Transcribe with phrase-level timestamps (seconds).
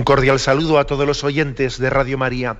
[0.00, 2.56] Un cordial saludo a todos los oyentes de Radio María.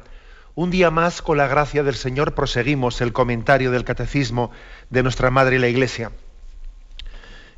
[0.54, 4.50] Un día más, con la gracia del Señor, proseguimos el comentario del Catecismo
[4.90, 6.12] de nuestra Madre la Iglesia.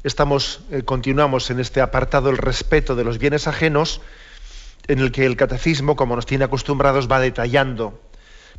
[0.05, 4.01] Estamos, eh, continuamos en este apartado el respeto de los bienes ajenos,
[4.87, 8.01] en el que el Catecismo, como nos tiene acostumbrados, va detallando,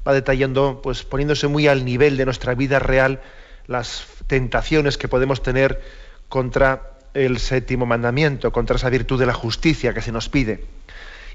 [0.06, 3.22] va detallando, pues poniéndose muy al nivel de nuestra vida real,
[3.68, 5.82] las tentaciones que podemos tener
[6.28, 10.66] contra el séptimo mandamiento, contra esa virtud de la justicia que se nos pide.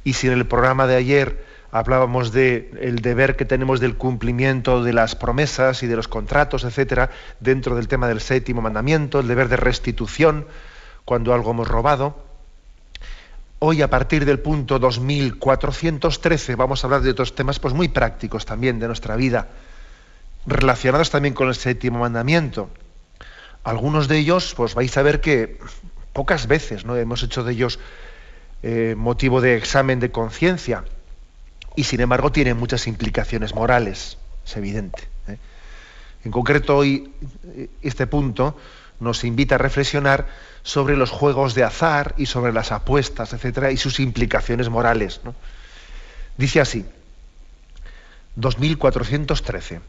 [0.08, 4.82] Y si en el programa de ayer hablábamos de el deber que tenemos del cumplimiento
[4.82, 9.28] de las promesas y de los contratos, etcétera, dentro del tema del séptimo mandamiento, el
[9.28, 10.46] deber de restitución
[11.04, 12.16] cuando algo hemos robado.
[13.58, 18.46] Hoy, a partir del punto 2413, vamos a hablar de otros temas pues, muy prácticos
[18.46, 19.48] también de nuestra vida,
[20.46, 22.70] relacionados también con el séptimo mandamiento.
[23.62, 25.58] Algunos de ellos, pues vais a ver que
[26.14, 26.96] pocas veces ¿no?
[26.96, 27.78] hemos hecho de ellos
[28.62, 30.84] eh, motivo de examen de conciencia
[31.76, 35.08] y sin embargo tiene muchas implicaciones morales, es evidente.
[35.28, 35.38] ¿eh?
[36.24, 37.12] En concreto hoy
[37.54, 38.56] eh, este punto
[39.00, 40.26] nos invita a reflexionar
[40.64, 45.20] sobre los juegos de azar y sobre las apuestas, etcétera, y sus implicaciones morales.
[46.36, 46.84] Dice así,
[48.34, 49.80] 2413.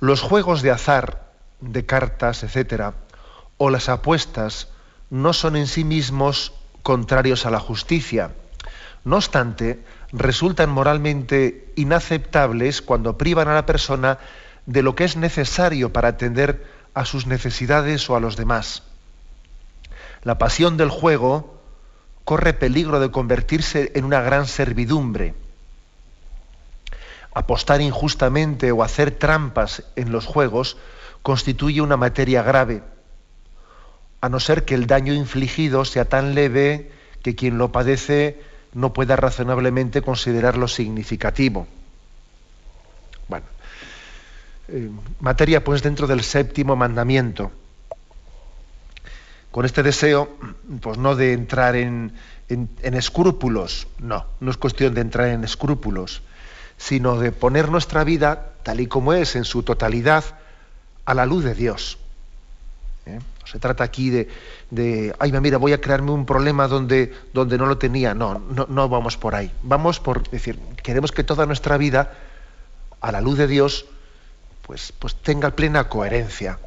[0.00, 2.94] Los juegos de azar, de cartas, etcétera,
[3.58, 4.68] o las apuestas
[5.10, 6.52] no son en sí mismos
[6.84, 8.32] contrarios a la justicia.
[9.04, 14.18] No obstante, resultan moralmente inaceptables cuando privan a la persona
[14.66, 18.82] de lo que es necesario para atender a sus necesidades o a los demás.
[20.22, 21.58] La pasión del juego
[22.24, 25.34] corre peligro de convertirse en una gran servidumbre.
[27.34, 30.76] Apostar injustamente o hacer trampas en los juegos
[31.22, 32.82] constituye una materia grave
[34.24, 36.90] a no ser que el daño infligido sea tan leve
[37.22, 38.40] que quien lo padece
[38.72, 41.66] no pueda razonablemente considerarlo significativo.
[43.28, 43.44] Bueno,
[44.68, 44.88] eh,
[45.20, 47.52] materia pues dentro del séptimo mandamiento.
[49.50, 50.38] Con este deseo,
[50.80, 52.14] pues no de entrar en,
[52.48, 56.22] en escrúpulos, no, no es cuestión de entrar en escrúpulos,
[56.78, 60.24] sino de poner nuestra vida, tal y como es en su totalidad,
[61.04, 61.98] a la luz de Dios.
[63.06, 63.18] ¿Eh?
[63.44, 64.28] se trata aquí de,
[64.70, 68.14] de, ay, mira, voy a crearme un problema donde, donde no lo tenía.
[68.14, 69.50] No, no, no vamos por ahí.
[69.62, 72.14] Vamos por decir, queremos que toda nuestra vida,
[73.00, 73.86] a la luz de Dios,
[74.62, 76.58] pues, pues tenga plena coherencia.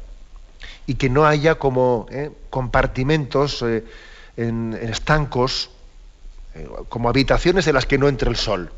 [0.86, 2.30] Y que no haya como ¿eh?
[2.50, 3.84] compartimentos eh,
[4.36, 5.70] en, estancos,
[6.88, 8.72] como habitaciones en las que no entre el sol.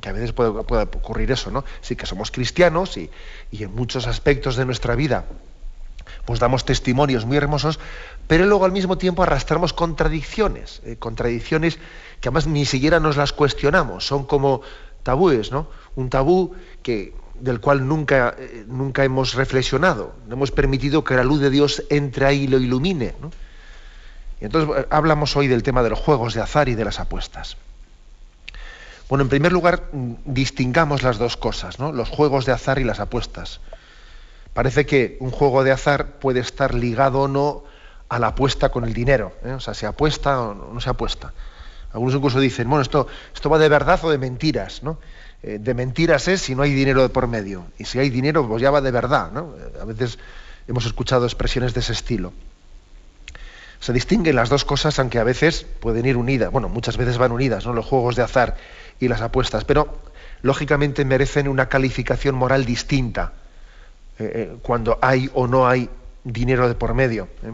[0.00, 1.64] que a veces puede, puede, ocurrir eso, ¿no?
[1.80, 3.10] Sí que somos cristianos y,
[3.50, 5.24] y en muchos aspectos de nuestra vida
[6.24, 7.78] pues damos testimonios muy hermosos,
[8.26, 11.78] pero luego al mismo tiempo arrastramos contradicciones, eh, contradicciones
[12.20, 14.62] que además ni siquiera nos las cuestionamos, son como
[15.02, 15.68] tabúes, ¿no?
[15.94, 21.24] Un tabú que, del cual nunca, eh, nunca hemos reflexionado, no hemos permitido que la
[21.24, 23.14] luz de Dios entre ahí y lo ilumine.
[24.40, 26.98] Y entonces eh, hablamos hoy del tema de los juegos de azar y de las
[27.00, 27.56] apuestas.
[29.08, 31.92] Bueno, en primer lugar, mm, distingamos las dos cosas, ¿no?
[31.92, 33.60] los juegos de azar y las apuestas.
[34.56, 37.64] Parece que un juego de azar puede estar ligado o no
[38.08, 39.34] a la apuesta con el dinero.
[39.44, 39.52] ¿eh?
[39.52, 41.34] O sea, se apuesta o no se apuesta.
[41.92, 44.96] Algunos incluso dicen, bueno, esto, esto va de verdad o de mentiras, ¿no?
[45.42, 47.66] Eh, de mentiras es si no hay dinero de por medio.
[47.76, 49.54] Y si hay dinero, pues ya va de verdad, ¿no?
[49.78, 50.18] A veces
[50.66, 52.32] hemos escuchado expresiones de ese estilo.
[53.80, 56.50] Se distinguen las dos cosas, aunque a veces pueden ir unidas.
[56.50, 57.74] Bueno, muchas veces van unidas, ¿no?
[57.74, 58.56] Los juegos de azar
[59.00, 59.98] y las apuestas, pero
[60.40, 63.34] lógicamente merecen una calificación moral distinta
[64.18, 65.90] eh, eh, cuando hay o no hay
[66.24, 67.28] dinero de por medio.
[67.42, 67.52] ¿eh?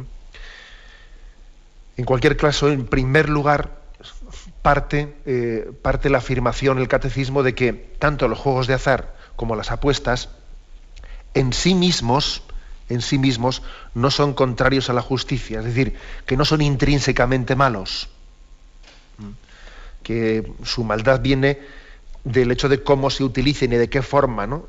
[1.96, 3.80] En cualquier caso, en primer lugar,
[4.62, 5.14] parte,
[5.82, 10.30] parte la afirmación, el catecismo, de que tanto los juegos de azar como las apuestas,
[11.34, 12.42] en sí mismos,
[12.88, 13.62] en sí mismos,
[13.94, 18.08] no son contrarios a la justicia, es decir, que no son intrínsecamente malos,
[20.02, 21.58] que su maldad viene
[22.24, 24.46] del hecho de cómo se utilicen y de qué forma.
[24.46, 24.66] ¿no?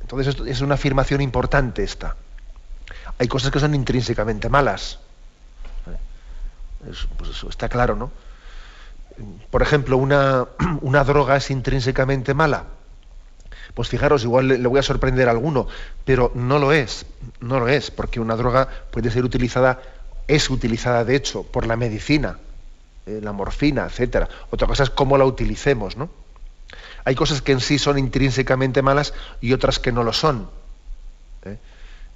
[0.00, 2.16] Entonces esto es una afirmación importante esta.
[3.18, 4.98] Hay cosas que son intrínsecamente malas.
[7.16, 8.10] pues eso está claro, ¿no?
[9.50, 10.46] por ejemplo, una,
[10.82, 12.64] una droga es intrínsecamente mala.
[13.74, 15.68] Pues fijaros, igual le, voy a sorprender a alguno,
[16.04, 17.04] pero no lo es,
[17.40, 19.80] no lo es, porque una droga puede ser utilizada,
[20.28, 22.38] es utilizada de hecho por la medicina,
[23.04, 24.28] eh, la morfina, etcétera.
[24.50, 26.08] Otra cosa es cómo la utilicemos, ¿no?
[27.06, 30.50] Hay cosas que en sí son intrínsecamente malas y otras que no lo son.
[31.44, 31.56] ¿eh?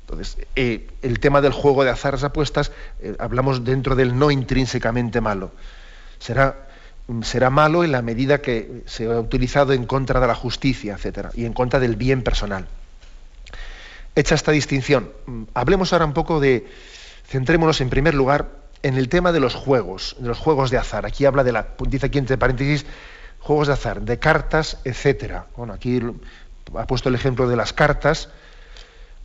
[0.03, 2.73] Entonces, eh, el tema del juego de azar, apuestas,
[3.19, 5.53] hablamos dentro del no intrínsecamente malo.
[6.19, 6.67] Será
[7.23, 11.31] será malo en la medida que se ha utilizado en contra de la justicia, etcétera,
[11.35, 12.67] y en contra del bien personal.
[14.15, 15.11] Hecha esta distinción,
[15.55, 16.69] hablemos ahora un poco de,
[17.27, 18.49] centrémonos en primer lugar
[18.83, 21.07] en el tema de los juegos, de los juegos de azar.
[21.07, 22.87] Aquí habla de la, dice aquí entre paréntesis,
[23.41, 25.47] juegos de azar, de cartas, etcétera.
[25.57, 26.01] Bueno, aquí
[26.77, 28.29] ha puesto el ejemplo de las cartas,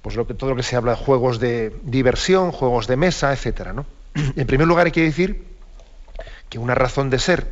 [0.02, 3.34] pues lo que, todo lo que se habla de juegos de diversión, juegos de mesa,
[3.34, 3.74] etcétera.
[4.36, 5.46] En primer lugar hay que decir
[6.50, 7.48] que una razón de ser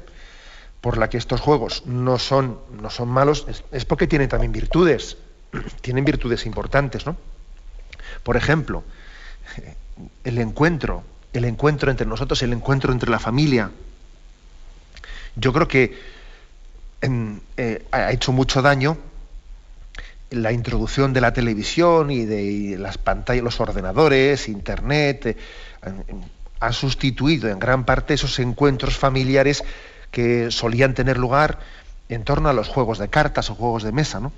[0.82, 5.18] por la que estos juegos no son, no son malos es, porque tienen también virtudes,
[5.82, 7.18] tienen virtudes importantes, ¿no?
[8.24, 8.84] Por ejemplo,
[10.24, 13.72] el encuentro, el encuentro entre nosotros, el encuentro entre la familia.
[15.36, 15.98] Yo creo que
[17.58, 18.98] eh, ha hecho mucho daño
[20.30, 25.36] la introducción de la televisión y de las pantallas, los ordenadores, internet, eh,
[26.60, 29.64] ha sustituido en gran parte esos encuentros familiares
[30.12, 31.60] que solían tener lugar
[32.10, 34.32] en torno a los juegos de cartas o juegos de mesa, ¿no?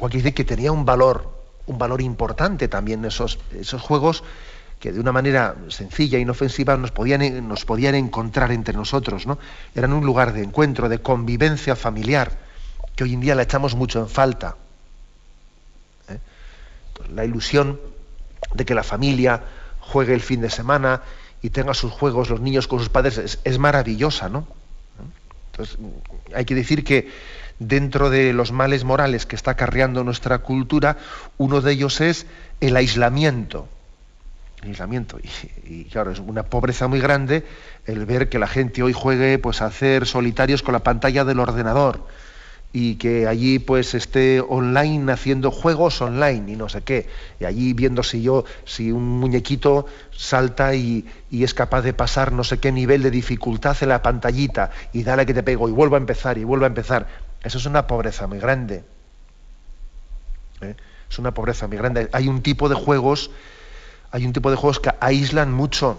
[0.00, 1.32] Lo que dice que tenía un valor,
[1.66, 4.22] un valor importante también esos, esos juegos
[4.80, 9.38] que de una manera sencilla, inofensiva, nos podían, nos podían encontrar entre nosotros, ¿no?
[9.74, 12.32] Eran un lugar de encuentro, de convivencia familiar,
[12.94, 14.56] que hoy en día la echamos mucho en falta.
[16.08, 16.18] ¿eh?
[16.92, 17.80] Pues la ilusión
[18.54, 19.42] de que la familia
[19.80, 21.02] juegue el fin de semana
[21.42, 24.46] y tenga sus juegos los niños con sus padres es, es maravillosa, ¿no?
[25.52, 25.78] Entonces,
[26.34, 27.10] hay que decir que
[27.58, 30.98] dentro de los males morales que está acarreando nuestra cultura,
[31.38, 32.26] uno de ellos es
[32.60, 33.68] el aislamiento.
[34.62, 37.44] Y, claro, es una pobreza muy grande
[37.84, 41.40] el ver que la gente hoy juegue pues, a hacer solitarios con la pantalla del
[41.40, 42.06] ordenador
[42.78, 47.08] y que allí pues esté online haciendo juegos online y no sé qué.
[47.40, 52.44] Y allí viendo si yo, si un muñequito salta y, es capaz de pasar no
[52.44, 55.94] sé qué nivel de dificultad en la pantallita y dale que te pego y vuelvo
[55.94, 57.06] a empezar y vuelvo a empezar.
[57.42, 58.84] Eso es una pobreza muy grande.
[60.60, 60.74] ¿Eh?
[61.10, 62.10] Es una pobreza muy grande.
[62.12, 63.30] Hay un tipo de juegos,
[64.16, 65.98] hay un tipo de juegos que aíslan mucho.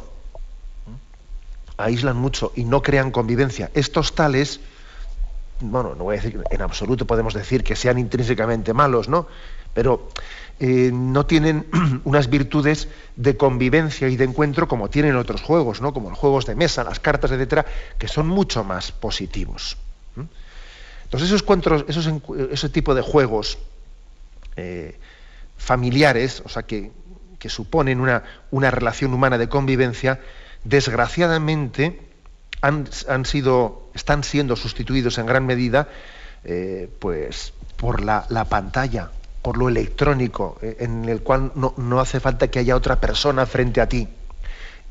[0.87, 1.77] ¿eh?
[1.77, 3.69] Aíslan mucho y no crean convivencia.
[3.75, 4.59] Estos tales
[5.59, 9.27] bueno, no voy a decir en absoluto podemos decir que sean intrínsecamente malos, ¿no?
[9.75, 10.09] Pero
[10.59, 11.67] eh, no tienen
[12.05, 15.93] unas virtudes de convivencia y de encuentro como tienen otros juegos, ¿no?
[15.93, 17.67] Como los juegos de mesa, las cartas, etcétera,
[17.99, 19.77] que son mucho más positivos.
[21.03, 22.11] Entonces esos encuentros, esos,
[22.51, 23.59] ese tipo de juegos
[24.55, 24.99] eh,
[25.55, 26.91] familiares, o sea, que,
[27.39, 30.19] que suponen una, una relación humana de convivencia,
[30.63, 32.07] desgraciadamente
[32.61, 35.87] han, sido, están siendo sustituidos en gran medida
[36.43, 42.49] eh, pues, por la, pantalla, por lo electrónico, eh, en el cual no, hace falta
[42.49, 44.07] que haya otra persona frente a ti.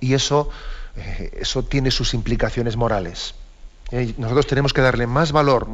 [0.01, 0.51] Y eso,
[0.97, 3.35] eh, eso tiene sus implicaciones morales.
[4.19, 5.67] nosotros tenemos que darle más valor,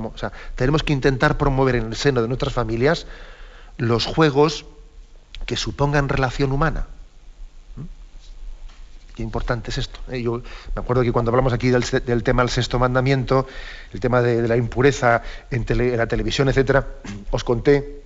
[0.55, 3.07] tenemos que intentar promover en el seno de nuestras familias
[3.79, 4.67] los juegos
[5.47, 6.87] que supongan relación humana.
[9.15, 10.01] Qué importante es esto.
[10.11, 10.23] ¿eh?
[10.23, 10.39] Yo
[10.75, 11.85] me acuerdo que cuando hablamos aquí del,
[12.23, 13.47] tema del sexto mandamiento,
[13.93, 16.87] el tema de, la impureza en, la televisión, etcétera,
[17.31, 18.03] os conté,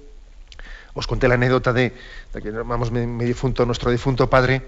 [0.95, 1.93] os conté la anécdota de,
[2.43, 4.63] que vamos, mi, difunto, nuestro difunto padre,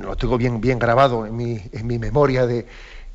[0.00, 2.66] lo tengo bien, bien grabado en mi, en mi memoria de,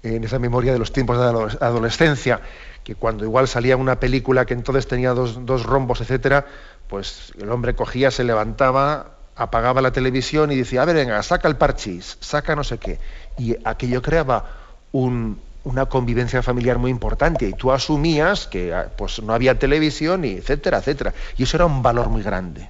[0.01, 2.39] en esa memoria de los tiempos de adolescencia,
[2.83, 6.45] que cuando igual salía una película que entonces tenía dos, dos rombos, etcétera,
[6.89, 11.47] pues el hombre cogía, se levantaba, apagaba la televisión y decía, a ver, venga, saca
[11.47, 12.99] el parchís, saca no sé qué.
[13.37, 14.45] Y aquello creaba
[14.91, 20.31] una convivencia familiar muy importante y tú asumías que ah, pues, no había televisión, y
[20.31, 21.13] etcétera, etcétera.
[21.37, 22.67] Y eso era un valor muy grande.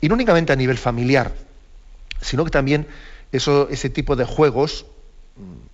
[0.00, 1.32] Y no únicamente a nivel familiar,
[2.20, 2.86] sino que también
[3.32, 4.86] eso, ese tipo de juegos
[5.36, 5.66] mm,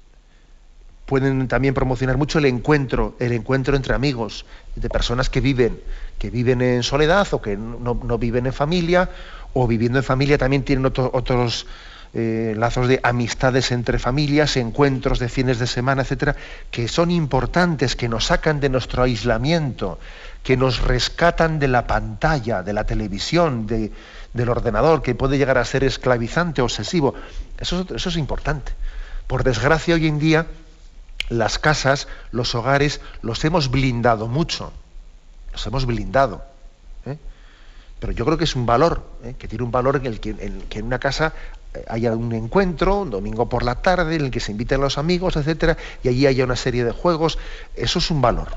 [1.07, 4.47] pueden también promocionar mucho el encuentro, el encuentro entre amigos,
[4.77, 5.81] de personas que viven
[6.23, 9.11] que viven en soledad o que no, viven en familia,
[9.55, 11.67] o viviendo en familia también tienen otros
[12.15, 16.37] eh, lazos de amistades entre familias, encuentros de fines de semana, etcétera,
[16.71, 19.99] que son importantes, que nos sacan de nuestro aislamiento,
[20.45, 25.65] que nos rescatan de la pantalla, de la televisión, del ordenador, que puede llegar a
[25.65, 27.17] ser esclavizante, obsesivo.
[27.59, 28.71] Eso, eso es importante.
[29.27, 30.47] Por desgracia, hoy en día
[31.31, 34.73] las casas, los hogares, los hemos blindado mucho.
[35.53, 36.43] Los hemos blindado.
[37.07, 37.19] ¿eh?
[38.01, 39.35] Pero yo creo que es un valor, ¿eh?
[39.39, 41.35] que tiene un valor en el que en, una casa
[41.75, 44.99] eh, haya un encuentro, un domingo por la tarde, en el que se inviten los
[44.99, 47.39] amigos, etcétera, y allí haya una serie de juegos.
[47.77, 48.49] Eso es un valor.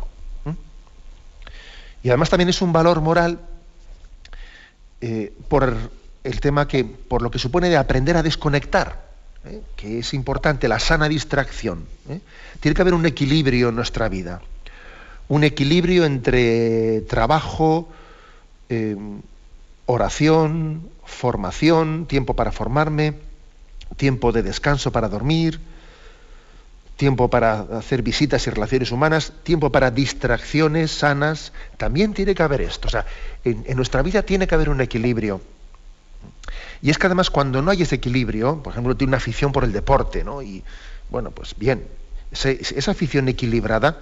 [2.01, 3.39] Y además también es un valor moral
[5.47, 5.75] por
[6.23, 9.05] el tema que, por lo que supone de aprender a desconectar.
[9.75, 11.85] que es importante, la sana distracción.
[12.59, 14.41] Tiene que haber un equilibrio en nuestra vida,
[15.27, 17.89] un equilibrio entre trabajo,
[18.69, 18.95] eh,
[19.85, 23.13] oración, formación, tiempo para formarme,
[23.97, 25.59] tiempo de descanso para dormir,
[26.97, 32.61] tiempo para hacer visitas y relaciones humanas, tiempo para distracciones sanas, también tiene que haber
[32.61, 32.87] esto.
[32.87, 33.05] O sea,
[33.43, 35.41] en nuestra vida tiene que haber un equilibrio.
[36.81, 39.63] Y es que además cuando no hay ese equilibrio, por ejemplo, tiene una afición por
[39.63, 40.41] el deporte, ¿no?
[40.41, 40.63] Y
[41.09, 41.87] bueno, pues bien,
[42.31, 43.99] esa afición equilibrada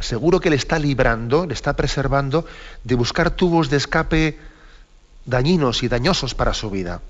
[0.00, 2.44] seguro que le está librando, le está preservando
[2.84, 4.38] de buscar tubos de escape
[5.26, 7.00] dañinos y dañosos para su vida.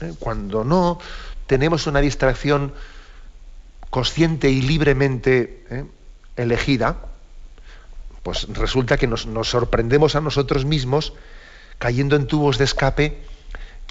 [0.00, 0.14] ¿Eh?
[0.18, 0.98] Cuando no
[1.46, 2.72] tenemos una distracción
[3.88, 5.84] consciente y libremente ¿eh?
[6.36, 6.96] elegida,
[8.22, 11.14] pues resulta que nos, sorprendemos a nosotros mismos
[11.78, 13.18] cayendo en tubos de escape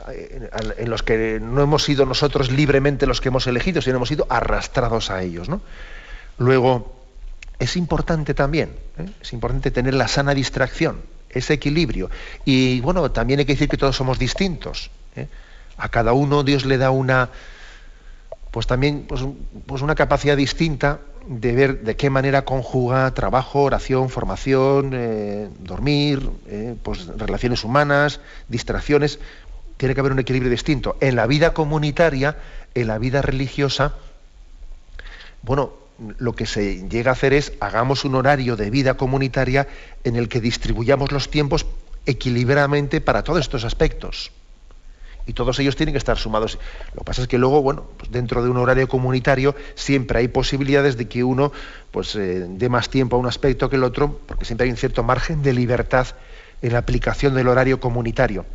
[0.07, 4.25] en los que no hemos sido nosotros libremente los que hemos elegido, sino hemos sido
[4.29, 5.49] arrastrados a ellos.
[6.37, 6.98] Luego,
[7.59, 9.05] es importante también, ¿eh?
[9.21, 12.09] es importante tener la sana distracción, ese equilibrio.
[12.45, 14.89] Y bueno, también hay que decir que todos somos distintos.
[15.15, 15.27] ¿eh?
[15.77, 17.29] A cada uno Dios le da una,
[18.51, 19.21] pues también, pues,
[19.65, 26.27] pues, una capacidad distinta de ver de qué manera conjuga trabajo, oración, formación, eh, dormir,
[26.81, 29.19] pues relaciones humanas, distracciones
[29.77, 30.97] tiene que haber un equilibrio distinto.
[31.01, 32.37] En la vida comunitaria,
[32.73, 33.93] en la vida religiosa,
[35.41, 35.78] bueno,
[36.17, 39.67] lo que se llega a hacer es hagamos un horario de vida comunitaria
[40.03, 41.65] en el que distribuyamos los tiempos
[42.05, 44.31] equilibradamente para todos estos aspectos.
[45.27, 46.57] Y todos ellos tienen que estar sumados.
[46.93, 50.27] Lo que pasa es que luego, bueno, pues dentro de un horario comunitario siempre hay
[50.27, 51.51] posibilidades de que uno
[51.91, 54.77] pues, eh, dé más tiempo a un aspecto que el otro, porque siempre hay un
[54.77, 56.07] cierto margen de libertad
[56.61, 58.45] en la aplicación del horario comunitario.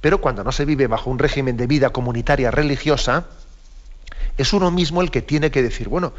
[0.00, 3.26] Pero cuando no se vive bajo un régimen de vida comunitaria religiosa,
[4.36, 6.12] es uno mismo el que tiene que decir, bueno,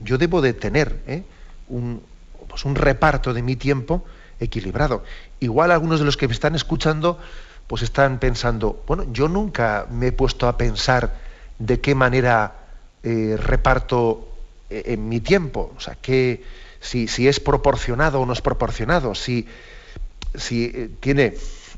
[0.00, 1.22] yo debo de tener ¿eh?
[1.68, 2.02] un,
[2.48, 4.04] pues un reparto de mi tiempo
[4.40, 5.04] equilibrado.
[5.40, 7.18] Igual algunos de los que me están escuchando
[7.66, 11.16] pues están pensando, bueno, yo nunca me he puesto a pensar
[11.58, 12.54] de qué manera
[13.02, 14.28] eh, reparto
[14.70, 15.96] eh, en mi tiempo, o sea,
[16.80, 19.48] si, es proporcionado o no es proporcionado, si
[21.00, 21.34] tiene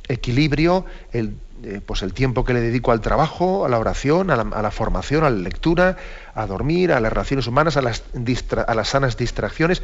[0.08, 4.36] equilibrio el, eh, pues el tiempo que le dedico al trabajo, a la oración, a
[4.36, 5.96] la, formación, a la lectura,
[6.34, 8.04] a dormir, a las relaciones humanas, a las,
[8.66, 9.82] a las sanas distracciones,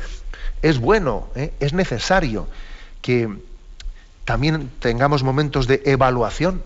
[0.62, 1.52] es bueno, ¿eh?
[1.58, 2.46] es necesario
[3.02, 3.28] que
[4.24, 6.62] también tengamos momentos de evaluación,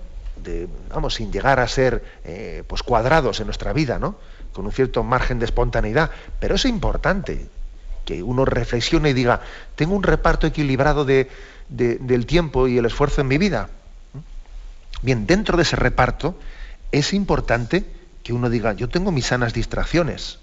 [0.91, 4.17] vamos, sin llegar a ser eh, pues cuadrados en nuestra vida, ¿no?
[4.53, 7.49] con un cierto margen de espontaneidad, pero es importante
[8.09, 9.43] que uno reflexione y diga,
[9.77, 11.29] tengo un reparto equilibrado de,
[11.69, 13.69] del tiempo y el esfuerzo en mi vida.
[15.03, 16.35] Bien, dentro de ese reparto
[16.91, 17.85] es importante
[18.23, 20.39] que uno diga, yo tengo mis sanas distracciones,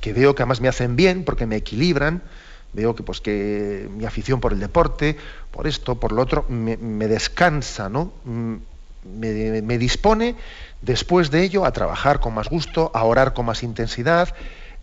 [0.00, 2.24] que veo que además me hacen bien porque me equilibran,
[2.72, 5.16] veo que pues que mi afición por el deporte,
[5.52, 8.12] por esto, por lo otro, me, descansa, ¿no?
[8.24, 8.56] Mm,
[9.04, 10.34] me, dispone
[10.82, 14.34] después de ello a trabajar con más gusto, a orar con más intensidad,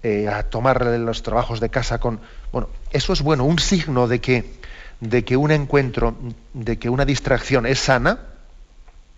[0.06, 2.20] eh, a tomar los trabajos de casa con.
[2.52, 4.46] Bueno, eso es bueno, un signo de que
[5.00, 6.16] de que un encuentro,
[6.54, 8.20] de que una distracción es sana,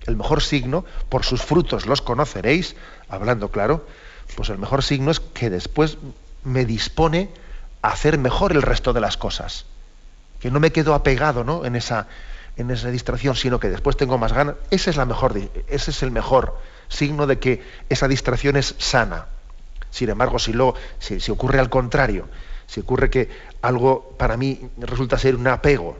[0.05, 2.77] el mejor signo, por sus frutos los conoceréis,
[3.09, 3.85] hablando claro,
[4.37, 5.97] pues el mejor signo es que después
[6.45, 7.31] me dispone
[7.81, 9.65] a hacer mejor el resto de las cosas.
[10.39, 11.65] Que no me quedo apegado ¿no?
[11.65, 12.07] en, esa,
[12.55, 14.55] en esa distracción, sino que después tengo más ganas.
[14.71, 19.25] Ese es, la mejor, ese es el mejor signo de que esa distracción es sana.
[19.97, 22.27] Sin embargo, si, lo, si ocurre al contrario,
[22.67, 23.29] si ocurre que
[23.63, 25.97] algo para mí resulta ser un apego,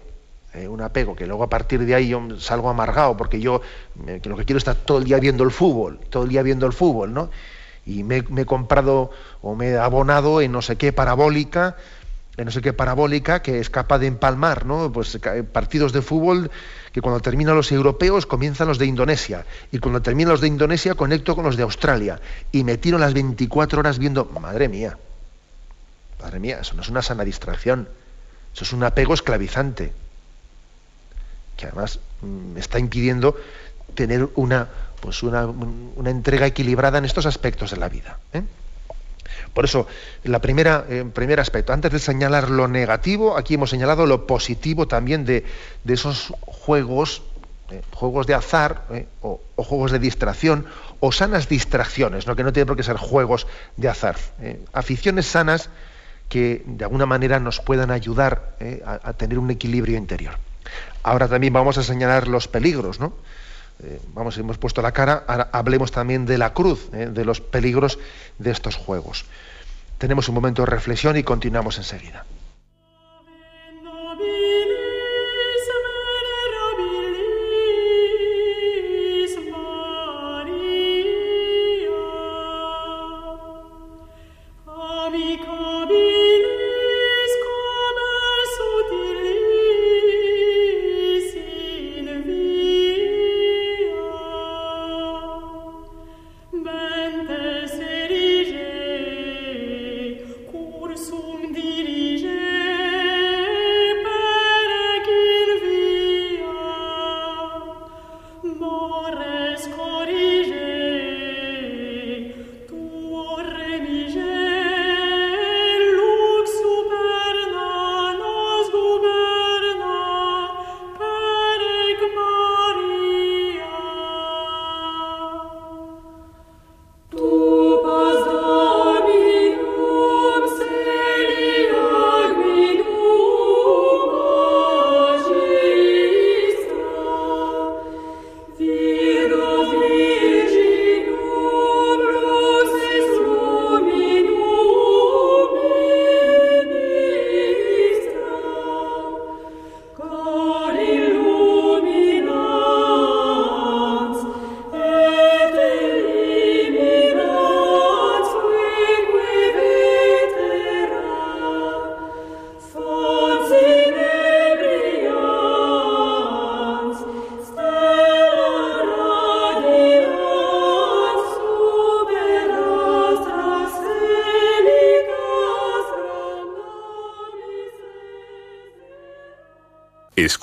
[0.53, 3.61] eh, un apego, que luego a partir de ahí yo salgo amargado porque yo
[4.05, 6.67] lo que quiero es estar todo el día viendo el fútbol, todo el día viendo
[6.67, 7.31] el fútbol, ¿no?
[7.87, 9.09] Y me, he comprado
[9.41, 11.75] o me he abonado en no sé qué parabólica,
[12.37, 14.91] en no sé qué parabólica que es capaz de empalmar, ¿no?
[14.91, 15.19] Pues
[15.51, 16.51] partidos de fútbol
[16.97, 20.95] que cuando terminan los europeos comienzan los de Indonesia y cuando terminan los de Indonesia
[20.95, 22.19] conecto con los de Australia
[22.51, 24.97] y me tiro las 24 horas viendo, madre mía,
[26.19, 27.87] Madre mía, eso no es una sana distracción,
[28.51, 29.93] eso es un apego esclavizante,
[31.55, 33.37] que además mm, me está impidiendo
[33.93, 34.67] tener una,
[34.99, 35.53] pues una,
[36.09, 38.17] entrega equilibrada en estos aspectos de la vida.
[38.33, 38.41] ¿eh?
[39.57, 39.87] Por eso,
[40.23, 44.87] la primera, eh, primer aspecto, antes de señalar lo negativo, aquí hemos señalado lo positivo
[44.87, 45.45] también de,
[45.87, 47.23] esos juegos,
[47.71, 50.67] eh, juegos de azar eh, o, juegos de distracción
[50.99, 52.35] o sanas distracciones, ¿no?
[52.35, 53.47] que no tiene por qué ser juegos
[53.77, 54.17] de azar.
[54.73, 55.71] aficiones sanas
[56.29, 60.37] que de alguna manera nos puedan ayudar a, a, tener un equilibrio interior.
[61.01, 63.13] Ahora también vamos a señalar los peligros, ¿no?
[63.83, 67.41] Eh, vamos, hemos puesto la cara, ahora hablemos también de la cruz, eh, de los
[67.41, 67.99] peligros
[68.39, 69.25] de estos juegos.
[69.97, 72.25] Tenemos un momento de reflexión y continuamos enseguida.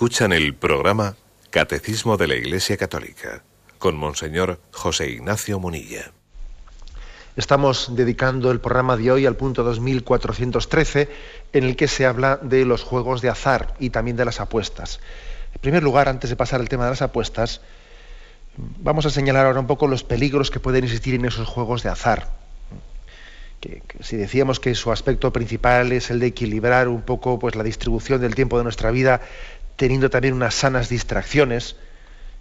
[0.04, 1.16] Escuchan el programa
[1.48, 3.42] Catecismo de la Iglesia Católica
[3.78, 6.12] con Monseñor José Ignacio Munilla.
[7.36, 11.08] Estamos dedicando el programa de hoy al punto 2413
[11.54, 15.00] en el que se habla de los juegos de azar y también de las apuestas.
[15.54, 17.62] En primer lugar, antes de pasar al tema de las apuestas,
[18.58, 21.88] vamos a señalar ahora un poco los peligros que pueden existir en esos juegos de
[21.88, 22.28] azar.
[24.00, 28.20] si decíamos que su aspecto principal es el de equilibrar un poco pues, la distribución
[28.20, 29.22] del tiempo de nuestra vida
[29.76, 31.76] teniendo también unas sanas distracciones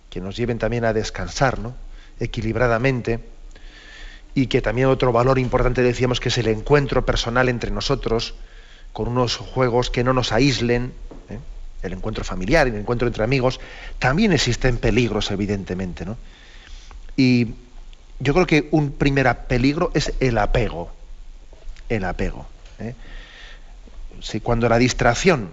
[0.09, 1.75] que nos lleven también a descansar, ¿no?
[2.19, 3.19] equilibradamente,
[4.35, 8.35] y que también otro valor importante decíamos que es el encuentro personal entre nosotros,
[8.91, 10.93] con unos juegos que no nos aíslen,
[11.29, 11.39] ¿eh?
[11.81, 13.59] el encuentro familiar, el encuentro entre amigos,
[13.99, 16.05] también existen peligros, evidentemente.
[16.05, 16.17] ¿no?
[17.17, 17.55] Y
[18.19, 20.91] yo creo que un primer peligro es el apego.
[21.89, 22.47] El apego.
[22.79, 22.95] ¿eh?
[24.21, 25.49] Si cuando la distracción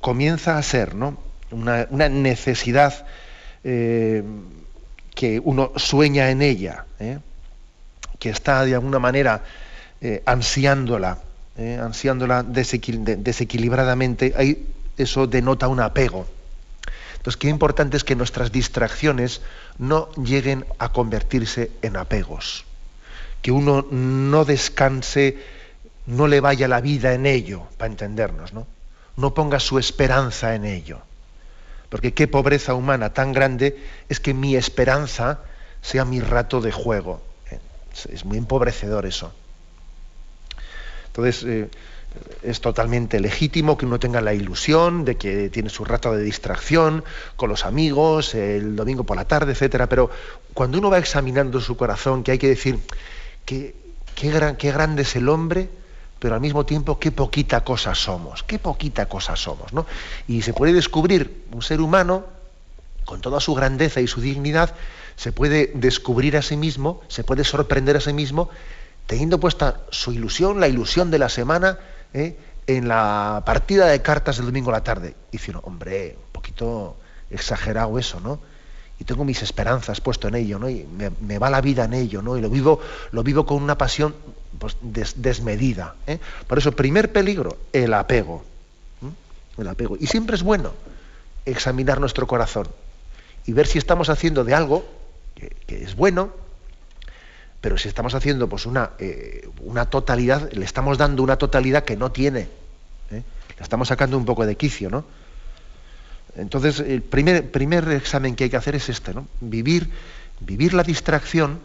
[0.00, 1.18] comienza a ser ¿no?
[1.50, 3.06] una, necesidad
[3.64, 4.22] eh,
[5.14, 7.18] que uno sueña en ella, ¿eh?
[8.18, 9.42] que está de alguna manera
[10.00, 11.18] eh, ansiándola,
[11.80, 14.32] ansiándola desequilibradamente,
[14.96, 16.24] eso denota un apego.
[17.16, 19.40] Entonces, qué importante es que nuestras distracciones
[19.76, 22.64] no lleguen a convertirse en apegos,
[23.42, 25.36] que uno no descanse,
[26.06, 28.68] no le vaya la vida en ello, para entendernos, ¿no?
[29.18, 31.00] No ponga su esperanza en ello.
[31.88, 33.76] Porque qué pobreza humana tan grande
[34.08, 35.40] es que mi esperanza
[35.82, 37.20] sea mi rato de juego.
[38.08, 39.32] Es muy empobrecedor eso.
[41.08, 41.68] Entonces, eh,
[42.44, 47.02] es totalmente legítimo que uno tenga la ilusión de que tiene su rato de distracción
[47.34, 50.10] con los amigos, el domingo por la tarde, etcétera, pero
[50.54, 52.78] cuando uno va examinando su corazón, que hay que decir
[53.44, 53.74] que,
[54.14, 55.68] qué, gran, qué grande es el hombre,
[56.18, 59.86] pero al mismo tiempo qué poquita cosa somos, qué poquita cosa somos, ¿no?
[60.26, 62.24] Y se puede descubrir un ser humano
[63.04, 64.74] con toda su grandeza y su dignidad,
[65.16, 68.50] se puede descubrir a sí mismo, se puede sorprender a sí mismo,
[69.06, 71.78] teniendo puesta su ilusión, la ilusión de la semana,
[72.12, 72.36] ¿eh?
[72.66, 75.14] en la partida de cartas del domingo a la tarde.
[75.32, 76.96] Y hombre, un poquito
[77.30, 78.40] exagerado eso, ¿no?
[79.00, 80.68] Y tengo mis esperanzas puesto en ello, ¿no?
[80.68, 82.36] Y me, me, va la vida en ello, ¿no?
[82.36, 82.80] Y lo vivo,
[83.12, 84.14] lo vivo con una pasión
[84.58, 85.94] pues, desmedida.
[86.06, 86.18] ¿eh?
[86.46, 88.44] Por eso, primer peligro, el apego.
[89.56, 89.96] El apego.
[89.98, 90.72] Y siempre es bueno
[91.44, 92.68] examinar nuestro corazón
[93.46, 94.84] y ver si estamos haciendo de algo
[95.34, 96.32] que, es bueno,
[97.60, 101.96] Pero si estamos haciendo pues una, eh, una totalidad, le estamos dando una totalidad que
[101.96, 102.48] no tiene.
[103.10, 103.22] ¿eh?
[103.56, 105.04] Le estamos sacando un poco de quicio, ¿no?
[106.36, 109.26] Entonces, el primer, primer examen que hay que hacer es este, ¿no?
[109.40, 109.90] Vivir,
[110.38, 111.58] vivir la distracción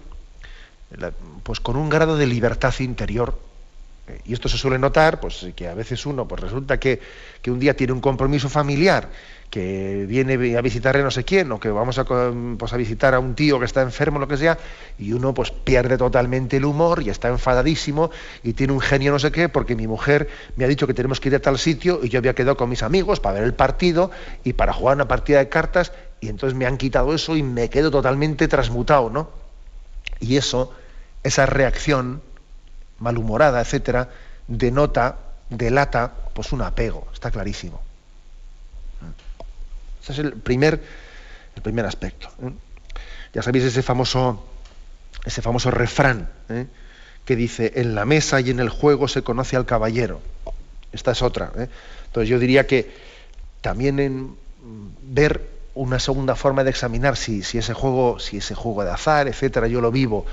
[1.44, 3.38] pues con un grado de libertad interior
[4.26, 7.00] y esto se suele notar, pues que a veces uno, pues resulta que,
[7.48, 9.08] un día tiene un compromiso familiar,
[9.50, 13.14] que viene a visitar a no sé quién, o que vamos a, pues a visitar
[13.14, 14.58] a un tío que está enfermo, lo que sea,
[15.00, 18.12] y uno pues pierde totalmente el humor y está enfadadísimo
[18.44, 20.28] y tiene un genio no sé qué, porque mi mujer
[20.58, 22.70] me ha dicho que tenemos que ir a tal sitio y yo había quedado con
[22.70, 24.12] mis amigos para ver el partido
[24.44, 27.70] y para jugar una partida de cartas, y entonces me han quitado eso y me
[27.70, 29.30] quedo totalmente transmutado, ¿no?
[30.20, 30.74] Y eso,
[31.24, 32.22] esa reacción,
[33.00, 34.10] malhumorada, etcétera,
[34.48, 35.18] denota,
[35.50, 37.82] delata, pues un apego, está clarísimo.
[40.02, 40.84] Ese es el primer,
[41.56, 42.30] el primer aspecto.
[42.42, 42.52] ¿eh?
[43.34, 44.46] Ya sabéis ese famoso,
[45.26, 46.68] ese famoso refrán ¿eh?
[47.26, 50.20] que dice, en la mesa y en el juego se conoce al caballero.
[50.92, 51.52] Esta es otra.
[51.58, 51.70] ¿eh?
[52.06, 52.94] Entonces yo diría que
[53.62, 54.36] también en
[55.02, 55.42] ver
[55.74, 59.68] una segunda forma de examinar si, si, ese juego, si ese juego de azar, etcétera,
[59.68, 60.26] yo lo vivo,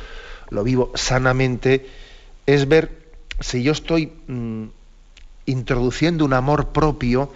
[0.51, 1.87] lo vivo sanamente,
[2.47, 2.91] es ver
[3.41, 4.65] si yo estoy mm,
[5.47, 7.33] introduciendo un amor propio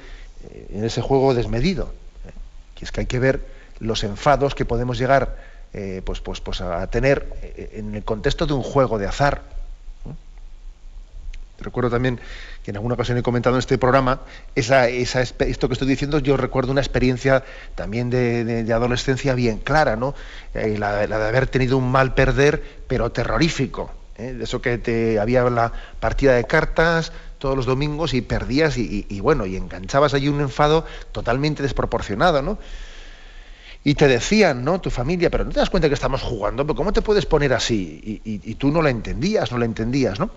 [0.50, 1.92] eh, en ese juego desmedido.
[2.26, 2.32] ¿eh?
[2.74, 3.46] Que es que hay que ver
[3.78, 5.36] los enfados que podemos llegar
[5.72, 7.26] eh, pues, pues, pues a tener
[7.72, 9.42] en el contexto de un juego de azar.
[11.58, 12.20] Recuerdo también
[12.64, 14.22] que en alguna ocasión he comentado en este programa,
[14.54, 20.14] esto que estoy diciendo, yo recuerdo una experiencia también de, adolescencia bien clara, ¿no?
[20.54, 23.92] la, de haber tenido un mal perder, pero terrorífico.
[24.16, 24.32] ¿eh?
[24.32, 29.20] de eso que te había la partida de cartas todos los domingos y perdías y,
[29.20, 32.58] bueno, y enganchabas allí un enfado totalmente desproporcionado, ¿no?
[33.82, 34.80] Y te decían, ¿no?
[34.80, 37.52] Tu familia, pero no te das cuenta que estamos jugando, pero ¿cómo te puedes poner
[37.52, 38.22] así?
[38.24, 40.30] Y, tú no la entendías, no la entendías, ¿no?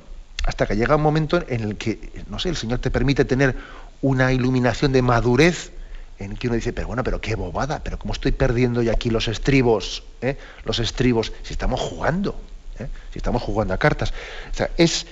[0.45, 3.55] Hasta que llega un momento en el que, no sé, el Señor te permite tener
[4.01, 5.71] una iluminación de madurez
[6.19, 9.09] en que uno dice, pero bueno, pero qué bobada, pero cómo estoy perdiendo yo aquí
[9.09, 10.37] los estribos, ¿eh?
[10.63, 12.35] los estribos, si estamos jugando.
[12.79, 12.87] ¿eh?
[13.11, 14.13] si estamos jugando a cartas.
[14.77, 15.07] es,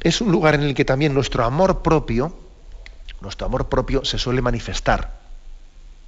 [0.00, 2.36] es un lugar en el que también nuestro amor propio,
[3.20, 5.18] nuestro amor propio se suele manifestar.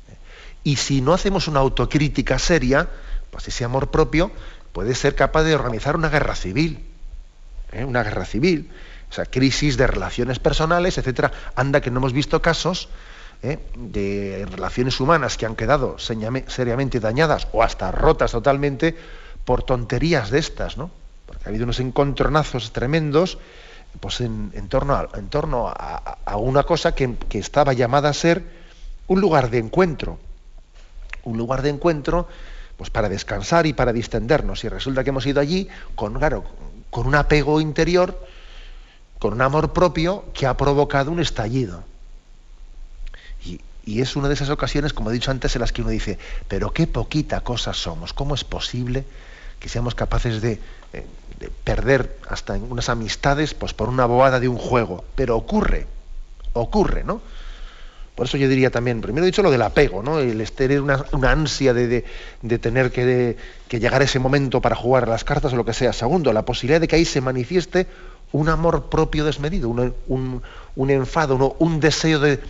[0.09, 0.17] ¿eh?
[0.65, 2.89] Y si no hacemos una autocrítica seria,
[3.31, 4.31] pues ese amor propio
[4.73, 6.87] puede ser capaz de organizar una guerra civil.
[7.73, 7.85] ¿Eh?
[7.85, 8.71] Una guerra civil.
[9.11, 11.33] O sea, crisis de relaciones personales, etcétera.
[11.57, 12.89] Anda que no hemos visto casos
[13.43, 18.95] de relaciones humanas que han quedado seriamente dañadas o hasta rotas totalmente
[19.47, 20.91] por tonterías de estas, ¿no?
[21.45, 23.39] ha habido unos encontronazos tremendos
[23.99, 28.45] pues en, torno, a, en torno a, una cosa que, estaba llamada a ser
[29.09, 30.19] un lugar de encuentro.
[31.25, 32.29] Un lugar de encuentro
[32.77, 34.63] pues para descansar y para distendernos.
[34.63, 36.45] Y resulta que hemos ido allí con, claro,
[36.91, 38.27] con un apego interior,
[39.19, 41.85] con un amor propio que ha provocado un estallido.
[43.45, 46.19] Y, es una de esas ocasiones, como he dicho antes, en las que uno dice,
[46.47, 49.05] pero qué poquita cosa somos, ¿cómo es posible
[49.59, 50.61] que seamos capaces de,
[50.93, 51.07] eh,
[51.65, 55.05] perder hasta unas amistades pues por una bobada de un juego.
[55.15, 55.87] Pero ocurre,
[56.53, 57.21] ocurre, ¿no?
[58.21, 60.19] Por eso yo diría también, primero he dicho lo del apego, ¿no?
[60.19, 62.05] El tener una, ansia de,
[62.61, 63.39] tener que,
[63.71, 65.95] llegar a ese momento para jugar las cartas o lo que sea.
[65.95, 67.87] Segundo, la posibilidad de que ahí se manifieste
[68.33, 70.43] un amor propio desmedido, un,
[70.91, 72.41] enfado, un, deseo de,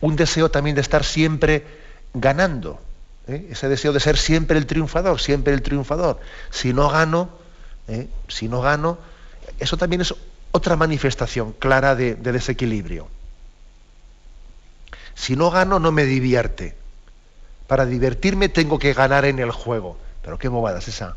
[0.00, 1.66] un deseo también de estar siempre
[2.14, 2.80] ganando.
[3.28, 3.48] ¿eh?
[3.50, 6.18] ese deseo de ser siempre el triunfador, siempre el triunfador.
[6.48, 7.28] Si no gano,
[7.88, 8.08] ¿eh?
[8.28, 8.96] si no gano,
[9.58, 10.14] eso también es
[10.50, 13.06] otra manifestación clara de, desequilibrio.
[15.14, 16.76] Si no gano, no me divierte.
[17.66, 19.96] Para divertirme tengo que ganar en el juego.
[20.22, 21.16] Pero qué bobada es esa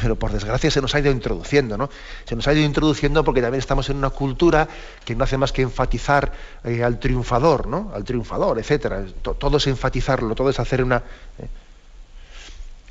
[0.00, 1.90] pero por desgracia se nos ha ido introduciendo, ¿no?
[2.24, 4.68] Se nos ha ido introduciendo porque también estamos en una cultura
[5.04, 6.32] que no hace más que enfatizar
[6.64, 7.92] eh, al triunfador, ¿no?
[7.94, 9.04] Al triunfador, etcétera.
[9.22, 10.98] Todo es enfatizarlo, todo es hacer una.
[11.38, 11.48] ¿eh?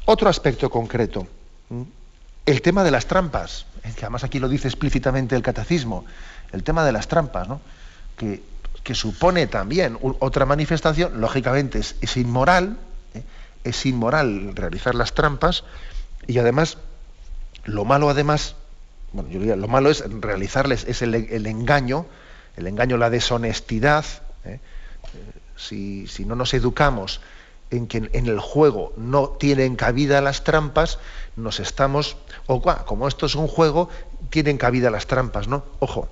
[0.05, 1.27] Otro aspecto concreto,
[2.45, 3.93] el tema de las trampas, ¿eh?
[3.99, 6.05] además aquí lo dice explícitamente el catecismo,
[6.51, 7.61] el tema de las trampas, ¿no?
[8.17, 8.41] Que,
[8.93, 12.77] supone también otra manifestación, lógicamente es, es inmoral,
[13.63, 15.63] es inmoral realizar las trampas
[16.27, 16.77] y además
[17.65, 18.55] lo malo además,
[19.11, 21.15] bueno, yo diría, lo malo es realizarles es el,
[21.45, 22.05] engaño,
[22.57, 24.05] el engaño, la deshonestidad.
[24.45, 24.59] ¿eh?
[25.55, 27.21] Si, no nos educamos
[27.71, 30.99] en que en el juego no tienen cabida las trampas,
[31.35, 32.17] nos estamos,
[32.47, 33.89] o como esto es un juego,
[34.29, 35.63] tienen cabida las trampas, ¿no?
[35.79, 36.09] Ojo,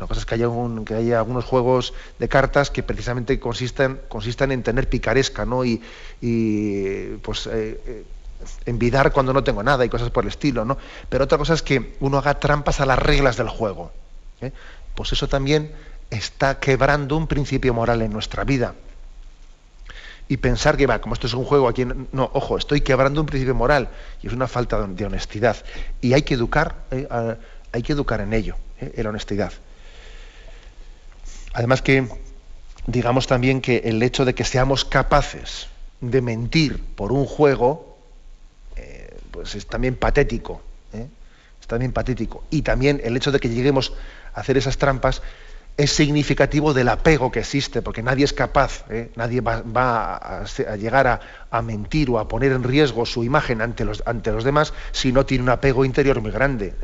[0.00, 0.48] una cosa es que haya,
[0.86, 5.62] que haya algunos juegos de cartas que precisamente consisten, consisten en tener picaresca, ¿no?
[5.62, 5.82] Y,
[7.22, 8.04] pues eh, eh,
[8.64, 10.78] envidar cuando no tengo nada y cosas por el estilo, ¿no?
[11.10, 13.92] Pero otra cosa es que uno haga trampas a las reglas del juego.
[14.40, 14.52] ¿eh?
[14.94, 15.70] Pues eso también
[16.08, 18.74] está quebrando un principio moral en nuestra vida.
[20.28, 23.26] Y pensar que, va, como esto es un juego aquí, no, ojo, estoy quebrando un
[23.26, 23.90] principio moral
[24.22, 25.58] y es una falta de honestidad.
[26.00, 26.76] Y hay que educar,
[27.72, 29.52] hay que educar en ello, en la honestidad.
[31.52, 32.06] Además que,
[32.86, 35.68] digamos también que el hecho de que seamos capaces
[36.00, 37.98] de mentir por un juego,
[38.76, 40.62] eh, pues es también patético.
[40.92, 41.06] ¿eh?
[41.60, 42.44] Es también patético.
[42.50, 43.92] Y también el hecho de que lleguemos
[44.34, 45.22] a hacer esas trampas
[45.76, 49.10] es significativo del apego que existe, porque nadie es capaz, ¿eh?
[49.16, 50.44] nadie va, a,
[50.76, 54.74] llegar a, mentir o a poner en riesgo su imagen ante los, ante los demás
[54.92, 56.74] si no tiene un apego interior muy grande.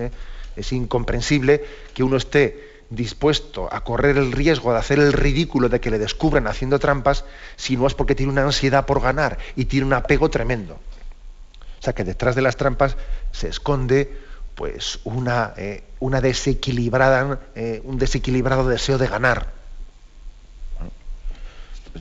[0.54, 5.80] Es incomprensible que uno esté dispuesto a correr el riesgo de hacer el ridículo de
[5.80, 7.24] que le descubran haciendo trampas,
[7.56, 10.74] si no es porque tiene una ansiedad por ganar y tiene un apego tremendo.
[10.74, 12.96] O sea que detrás de las trampas
[13.32, 14.16] se esconde
[14.54, 19.54] pues una, eh, desequilibrada, eh, un desequilibrado deseo de ganar.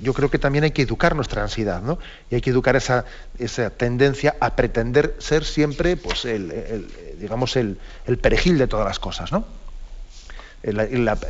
[0.02, 2.00] Yo creo que también hay que educar nuestra ansiedad, ¿no?
[2.30, 3.06] Y hay que educar esa,
[3.40, 9.00] esa tendencia a pretender ser siempre, pues, el, digamos, el, el perejil de todas las
[9.00, 9.46] cosas, ¿no?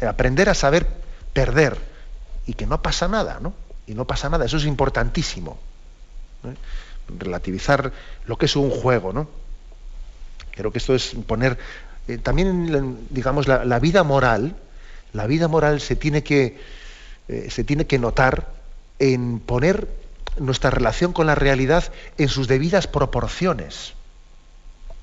[0.08, 0.88] Aprender a saber
[1.34, 1.78] perder
[2.46, 3.40] y que no pasa nada.
[3.88, 5.58] Y no pasa nada, eso es importantísimo.
[7.20, 7.92] Relativizar
[8.26, 9.28] lo que es un juego, ¿no?
[10.52, 11.58] Creo que esto es poner
[12.08, 14.56] eh, también, digamos, la, vida moral,
[15.12, 16.60] la vida moral se tiene que
[17.28, 18.48] eh, se tiene que notar
[19.00, 19.88] en poner
[20.38, 23.94] nuestra relación con la realidad en sus debidas proporciones.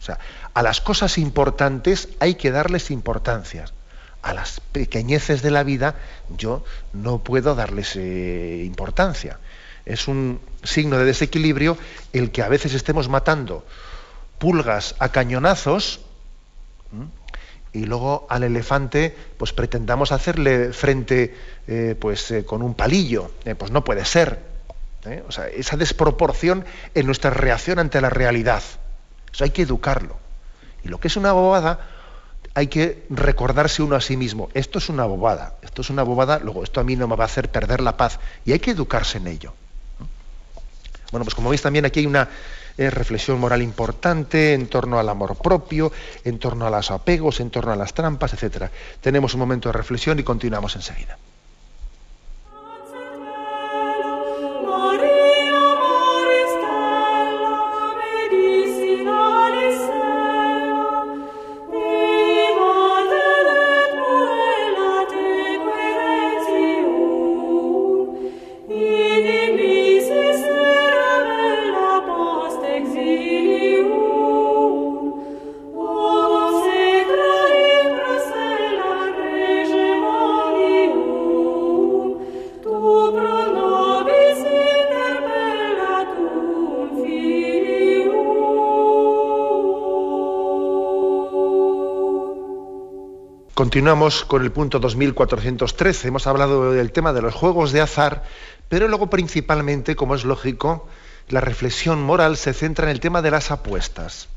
[0.00, 0.18] O sea,
[0.54, 3.66] a las cosas importantes hay que darles importancia
[4.22, 5.96] a las pequeñeces de la vida
[6.36, 9.38] yo no puedo darles eh, importancia.
[9.84, 11.76] Es un signo de desequilibrio
[12.12, 13.66] el que a veces estemos matando
[14.38, 16.00] pulgas a cañonazos
[17.72, 21.34] y luego al elefante pues pretendamos hacerle frente
[21.66, 23.30] eh, pues eh, con un palillo.
[23.58, 24.52] pues no puede ser.
[25.26, 28.62] O sea, esa desproporción en nuestra reacción ante la realidad.
[29.32, 30.16] Eso hay que educarlo.
[30.84, 31.80] Y lo que es una bobada,
[32.54, 36.38] hay que recordarse uno a sí mismo, esto es una bobada, esto es una bobada,
[36.38, 38.72] luego esto a mí no me va a hacer perder la paz y hay que
[38.72, 39.54] educarse en ello.
[41.10, 42.28] Bueno, pues como veis también aquí hay una
[42.78, 45.92] eh, reflexión moral importante en torno al amor propio,
[46.24, 48.70] en torno a los apegos, en torno a las trampas, etc.
[49.00, 51.18] Tenemos un momento de reflexión y continuamos enseguida.
[93.72, 96.08] Continuamos con el punto 2413.
[96.08, 98.22] Hemos hablado del tema de los juegos de azar,
[98.68, 100.86] pero luego principalmente, como es lógico,
[101.30, 104.28] la reflexión moral se centra en el tema de las apuestas.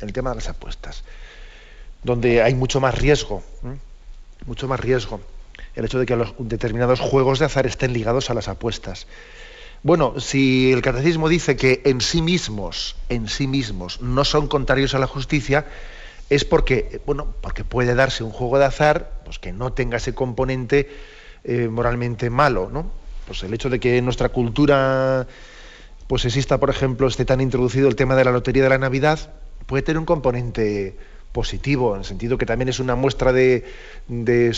[0.00, 1.04] El tema de las apuestas,
[2.02, 3.44] donde hay mucho más riesgo,
[4.46, 5.20] mucho más riesgo.
[5.76, 9.06] El hecho de que los determinados juegos de azar estén ligados a las apuestas.
[9.84, 14.96] Bueno, si el catecismo dice que en sí mismos, en sí mismos, no son contrarios
[14.96, 15.66] a la justicia,
[16.30, 20.14] es porque, bueno, porque puede darse un juego de azar pues que no tenga ese
[20.14, 20.88] componente
[21.44, 22.90] eh, moralmente malo, ¿no?
[23.26, 25.26] Pues el hecho de que en nuestra cultura
[26.06, 29.32] pues exista, por ejemplo, esté tan introducido el tema de la lotería de la Navidad,
[29.66, 30.96] puede tener un componente
[31.32, 33.64] positivo, en el sentido que también es una muestra de,
[34.08, 34.54] de,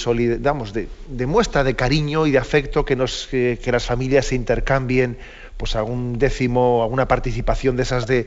[1.09, 5.19] de, muestra de cariño y de afecto que, nos, que las familias se intercambien
[5.57, 8.27] pues algún décimo, alguna participación de esas de,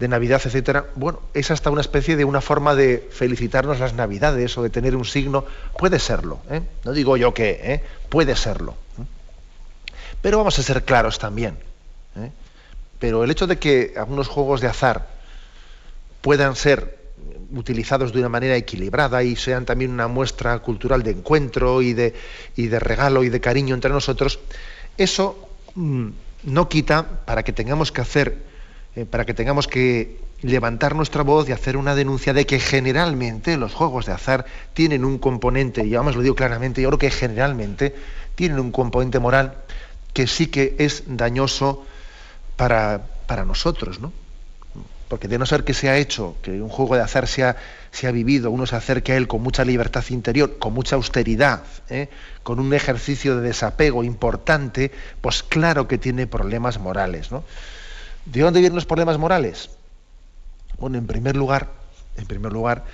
[0.00, 4.56] de Navidad, etcétera, bueno, es hasta una especie de una forma de felicitarnos las Navidades
[4.56, 5.44] o de tener un signo,
[5.76, 6.62] puede serlo, ¿eh?
[6.84, 7.84] no digo yo que, ¿eh?
[8.08, 8.76] puede serlo.
[8.98, 9.04] ¿eh?
[10.22, 11.58] Pero vamos a ser claros también.
[12.98, 15.06] Pero el hecho de que algunos juegos de azar
[16.20, 16.98] puedan ser
[17.54, 22.14] utilizados de una manera equilibrada y sean también una muestra cultural de encuentro y de,
[22.56, 24.38] y de regalo y de cariño entre nosotros,
[24.96, 26.08] eso mm,
[26.44, 28.49] no quita para que tengamos que hacer
[28.96, 33.56] eh, para que tengamos que levantar nuestra voz y hacer una denuncia de que generalmente
[33.56, 37.10] los juegos de azar tienen un componente, y además lo digo claramente, yo creo que
[37.10, 37.94] generalmente
[38.34, 39.54] tienen un componente moral
[40.12, 41.84] que sí que es dañoso
[42.56, 44.12] para, para nosotros, ¿no?
[45.10, 47.56] porque de no ser que se ha hecho, que un juego de azar se ha,
[47.90, 51.64] se ha vivido, uno se acerque a él con mucha libertad interior, con mucha austeridad,
[51.88, 52.08] ¿eh?
[52.44, 57.32] con un ejercicio de desapego importante, pues claro que tiene problemas morales.
[57.32, 57.42] ¿no?
[58.32, 59.70] ¿De dónde vienen los problemas morales?
[60.78, 61.68] Bueno, en primer lugar,
[62.16, 62.84] en primer lugar,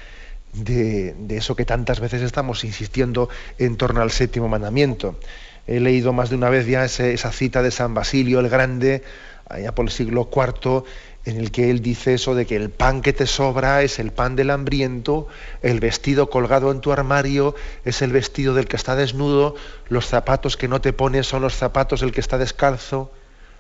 [0.55, 5.18] de, eso que tantas veces estamos insistiendo en torno al séptimo mandamiento.
[5.66, 9.03] He leído más de una vez ya esa cita de San Basilio el Grande,
[9.46, 10.85] allá por el siglo IV,
[11.27, 14.12] en el que él dice eso de que el pan que te sobra es el
[14.12, 15.29] pan del hambriento,
[15.61, 19.55] el vestido colgado en tu armario es el vestido del que está desnudo,
[19.88, 23.11] los zapatos que no te pones son los zapatos del que está descalzo,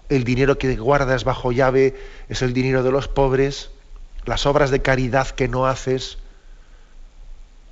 [0.08, 1.96] el dinero que guardas bajo llave
[2.28, 3.70] es el dinero de los pobres,
[4.24, 6.18] las obras de caridad que no haces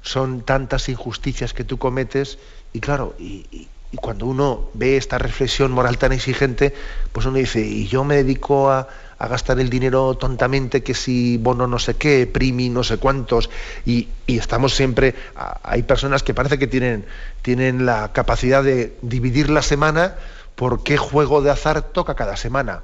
[0.02, 2.38] son tantas injusticias que tú cometes.
[2.72, 6.74] Y claro, y, y cuando uno ve esta reflexión moral tan exigente,
[7.12, 8.88] pues uno dice, y yo me dedico a,
[9.20, 13.48] gastar el dinero tontamente, que si bono no sé qué, primi no sé cuántos,
[13.86, 15.14] y, estamos siempre,
[15.62, 17.06] hay personas que parece que tienen,
[17.40, 20.16] tienen la capacidad de dividir la semana
[20.54, 22.82] por qué juego de azar toca cada semana.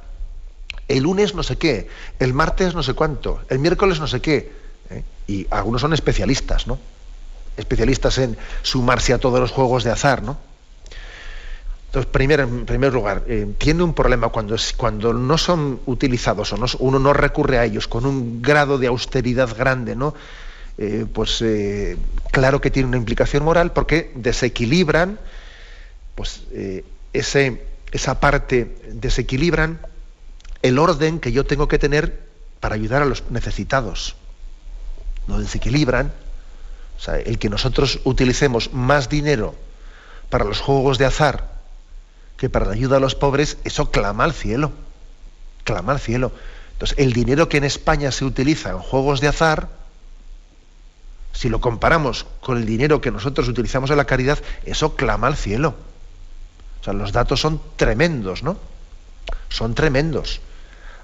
[0.89, 4.53] El lunes no sé qué, el martes no sé cuánto, el miércoles no sé qué.
[4.91, 5.05] ¿eh?
[5.27, 6.79] Y algunos son especialistas, ¿no?
[7.57, 10.39] Especialistas en sumarse a todos los juegos de azar, ¿no?
[11.93, 13.25] Entonces, en primer lugar,
[13.59, 17.89] tiene un problema cuando, cuando no son utilizados o no, uno no recurre a ellos
[17.89, 20.15] con un grado de austeridad grande, ¿no?
[20.79, 21.97] Eh, pues eh,
[22.31, 25.19] claro que tiene una implicación moral porque desequilibran,
[26.15, 26.45] pues
[27.13, 29.81] ese, esa parte, desequilibran
[30.63, 32.29] el orden que yo tengo que tener
[32.61, 34.17] para ayudar a los necesitados.
[35.27, 36.13] Lo desequilibran.
[36.99, 39.55] O sea, el que nosotros utilicemos más dinero
[40.29, 41.61] para los juegos de azar
[42.41, 44.73] que para la ayuda a los pobres, eso clama al cielo.
[45.63, 46.33] Clama al cielo.
[46.73, 49.69] Entonces, el dinero que en España se utiliza en juegos de azar,
[51.35, 55.37] si lo comparamos con el dinero que nosotros utilizamos en la caridad, eso clama al
[55.37, 55.75] cielo.
[56.81, 58.57] O sea, los datos son tremendos, ¿no?
[59.49, 60.41] Son tremendos.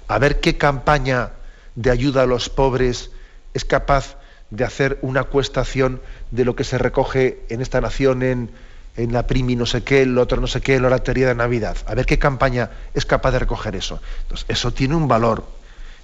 [0.07, 1.31] A ver qué campaña
[1.75, 3.11] de ayuda a los pobres
[3.53, 4.15] es capaz
[4.49, 8.51] de hacer una cuestación de lo que se recoge en esta nación en,
[8.97, 11.77] en la primi no sé qué, el otro no sé qué, la oratería de Navidad.
[11.85, 14.01] A ver qué campaña es capaz de recoger eso.
[14.23, 15.45] Entonces, eso tiene un valor,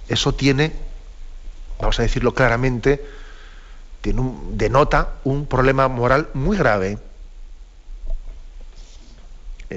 [0.08, 0.72] eso tiene,
[1.80, 3.04] vamos a decirlo claramente,
[4.00, 6.98] tiene denota un problema moral muy grave.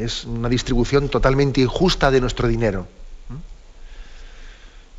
[0.03, 2.87] Es una distribución totalmente injusta de nuestro dinero.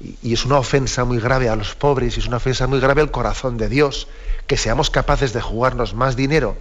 [0.01, 3.01] Y, es una ofensa muy grave a los pobres y es una ofensa muy grave
[3.01, 4.07] al corazón de Dios,
[4.47, 6.57] que seamos capaces de jugarnos más dinero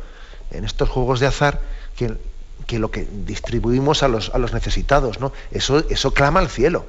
[0.51, 1.61] en estos juegos de azar
[1.95, 2.17] que,
[2.65, 5.19] que lo que distribuimos a los, a los necesitados.
[5.19, 5.31] ¿no?
[5.51, 6.85] Eso, eso clama al cielo.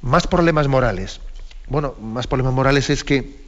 [0.00, 1.20] Más problemas morales.
[1.66, 3.38] Bueno, más problemas morales es que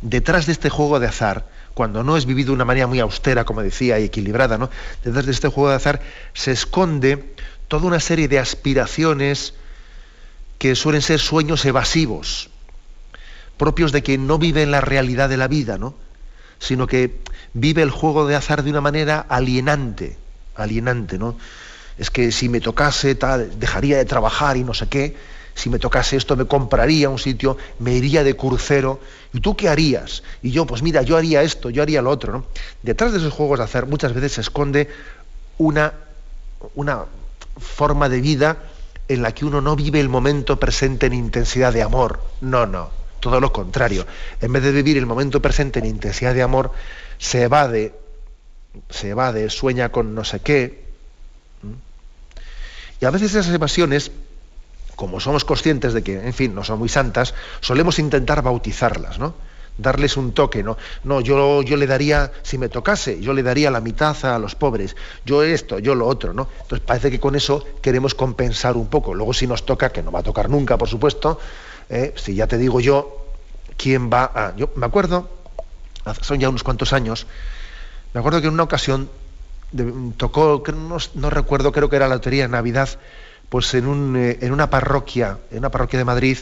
[0.00, 3.44] detrás de este juego de azar, cuando no es vivido de una manera muy austera,
[3.44, 4.70] como decía, y equilibrada, ¿no?
[5.04, 6.00] detrás de este juego de azar
[6.34, 7.34] se esconde
[7.68, 9.54] toda una serie de aspiraciones
[10.58, 12.50] que suelen ser sueños evasivos,
[13.56, 15.94] propios de quien no vive en la realidad de la vida, ¿no?
[16.58, 17.18] sino que
[17.54, 20.16] vive el juego de azar de una manera alienante,
[20.54, 21.36] alienante, ¿no?
[21.98, 25.16] Es que si me tocase tal, dejaría de trabajar y no sé qué,
[25.54, 29.00] si me tocase esto me compraría un sitio, me iría de crucero,
[29.32, 30.22] ¿y tú qué harías?
[30.42, 32.46] Y yo, pues mira, yo haría esto, yo haría lo otro.
[32.82, 34.88] Detrás de esos juegos de azar muchas veces se esconde
[35.58, 35.92] una,
[36.74, 37.04] una
[37.58, 38.56] forma de vida
[39.08, 42.20] en la que uno no vive el momento presente en intensidad de amor.
[42.40, 44.04] No, no todo lo contrario.
[44.40, 46.72] En vez de vivir el momento presente en intensidad de amor,
[47.18, 47.94] se evade,
[48.90, 50.82] se evade, sueña con no sé qué.
[53.00, 54.10] Y a veces esas evasiones,
[54.96, 59.34] como somos conscientes de que, en fin, no son muy santas, solemos intentar bautizarlas, ¿no?
[59.78, 60.76] darles un toque, ¿no?
[61.04, 64.54] No, yo, yo le daría, si me tocase, yo le daría la mitad a los
[64.54, 66.48] pobres, yo esto, yo lo otro, ¿no?
[66.62, 69.14] Entonces parece que con eso queremos compensar un poco.
[69.14, 71.38] Luego si nos toca, que no va a tocar nunca, por supuesto,
[71.88, 72.12] ¿eh?
[72.16, 73.26] si ya te digo yo
[73.76, 74.56] quién va a...
[74.56, 75.28] Yo me acuerdo,
[76.20, 77.26] son ya unos cuantos años,
[78.12, 79.08] me acuerdo que en una ocasión
[80.18, 82.90] tocó, no, no, recuerdo, creo que era la lotería de Navidad,
[83.52, 86.38] pues en, un, eh, en una parroquia, en una parroquia de Madrid,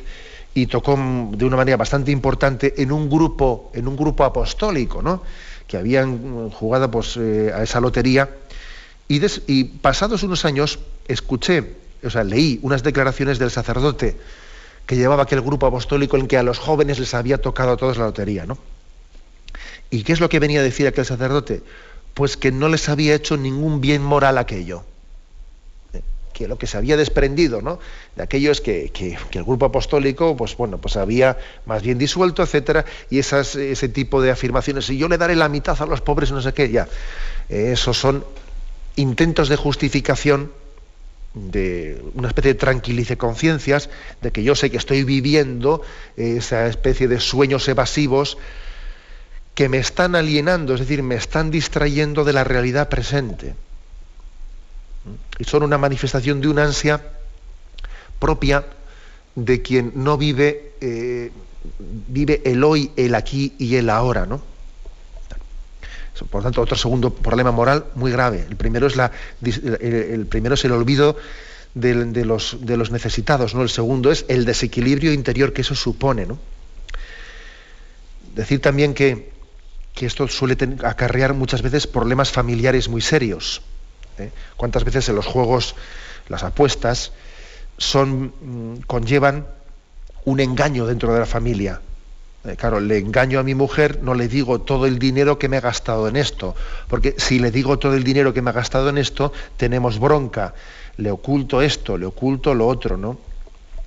[0.54, 5.20] y tocó de una manera bastante importante en un grupo, en un grupo apostólico, ¿no?
[5.66, 8.30] que habían jugado pues, eh, a esa lotería.
[9.08, 14.16] Y, y pasados unos años escuché, o sea, leí unas declaraciones del sacerdote
[14.86, 17.98] que llevaba aquel grupo apostólico en que a los jóvenes les había tocado a todos
[17.98, 18.56] la lotería, ¿no?
[19.90, 21.64] ¿Y qué es lo que venía a decir aquel sacerdote?
[22.14, 24.84] Pues que no les había hecho ningún bien moral aquello.
[26.32, 27.78] Que lo que se había desprendido, ¿no?
[28.16, 32.84] De aquellos que, que, el grupo apostólico, pues bueno, pues había más bien disuelto, etcétera,
[33.10, 36.40] y ese tipo de afirmaciones, y yo le daré la mitad a los pobres, no
[36.40, 36.88] sé qué, ya.
[37.48, 38.24] esos son
[38.96, 40.50] intentos de justificación
[41.34, 43.88] de una especie de tranquilice conciencias,
[44.20, 45.82] de que yo sé que estoy viviendo
[46.16, 48.36] esa especie de sueños evasivos
[49.54, 53.54] que me están alienando, es decir, me están distrayendo de la realidad presente.
[55.38, 57.00] Y son una manifestación de una ansia
[58.18, 58.64] propia
[59.34, 61.32] de quien no vive, eh,
[62.08, 64.42] vive el hoy, el aquí y el ahora, ¿no?
[66.28, 68.44] Por lo tanto, otro segundo problema moral muy grave.
[68.48, 69.10] El primero es, la,
[69.42, 71.16] el primero es el olvido
[71.74, 71.94] de,
[72.24, 73.62] los, de, los, necesitados, ¿no?
[73.62, 76.38] El segundo es el desequilibrio interior que eso supone, ¿no?
[78.34, 79.32] Decir también que,
[79.94, 83.62] que esto suele acarrear muchas veces problemas familiares muy serios.
[84.18, 84.30] ¿Eh?
[84.56, 85.74] ¿Cuántas veces en los juegos,
[86.28, 87.12] las apuestas,
[87.78, 89.46] son, mm, conllevan
[90.24, 91.80] un engaño dentro de la familia?
[92.44, 95.58] Eh, claro, le engaño a mi mujer, no le digo todo el dinero que me
[95.58, 96.54] he gastado en esto,
[96.88, 100.54] porque si le digo todo el dinero que me ha gastado en esto, tenemos bronca,
[100.96, 103.18] le oculto esto, le oculto lo otro, ¿no?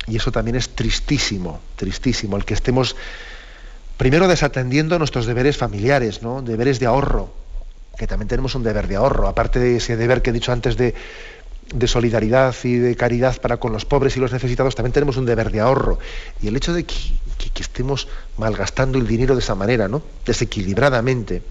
[0.05, 2.95] Y eso también es tristísimo, tristísimo, el que estemos
[3.97, 6.43] primero desatendiendo nuestros deberes familiares, ¿no?
[6.43, 7.34] Deberes de ahorro,
[7.97, 10.77] que también tenemos un deber de ahorro, aparte de ese deber que he dicho antes
[10.77, 10.93] de,
[11.85, 15.51] solidaridad y de caridad para con los pobres y los necesitados, también tenemos un deber
[15.51, 15.99] de ahorro.
[16.41, 16.95] Y el hecho de que,
[17.59, 20.01] estemos malgastando el dinero de esa manera, ¿no?
[20.25, 21.41] desequilibradamente,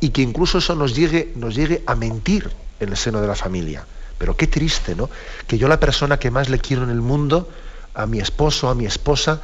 [0.00, 3.34] y que incluso eso nos llegue, nos llegue a mentir en el seno de la
[3.34, 3.84] familia.
[4.18, 5.08] Pero qué triste, ¿no?
[5.46, 7.48] Que yo la persona que más le quiero en el mundo,
[7.94, 9.40] a mi esposo, a mi esposa,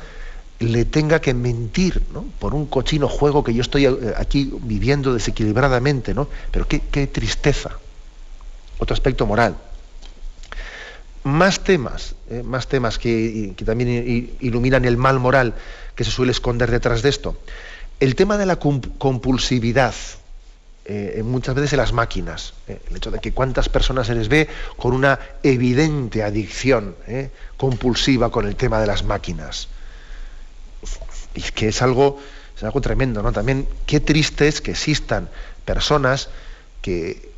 [0.58, 2.24] le tenga que mentir ¿no?
[2.38, 6.28] por un cochino juego que yo estoy eh, aquí viviendo desequilibradamente, ¿no?
[6.50, 7.78] Pero qué, tristeza.
[8.78, 9.56] Otro aspecto moral.
[11.24, 15.54] Más temas, eh, más temas que, también iluminan el mal moral
[15.94, 17.36] que se suele esconder detrás de esto.
[18.00, 19.94] El tema de la compulsividad,
[20.84, 22.54] eh, muchas veces en las máquinas.
[22.68, 26.94] el hecho de que cuántas personas se les ve con una evidente adicción
[27.56, 29.68] compulsiva con el tema de las máquinas
[31.36, 32.18] y que es algo,
[32.56, 33.32] es algo tremendo, ¿no?
[33.32, 35.28] También qué triste es que existan
[35.64, 36.30] personas
[36.82, 37.30] que,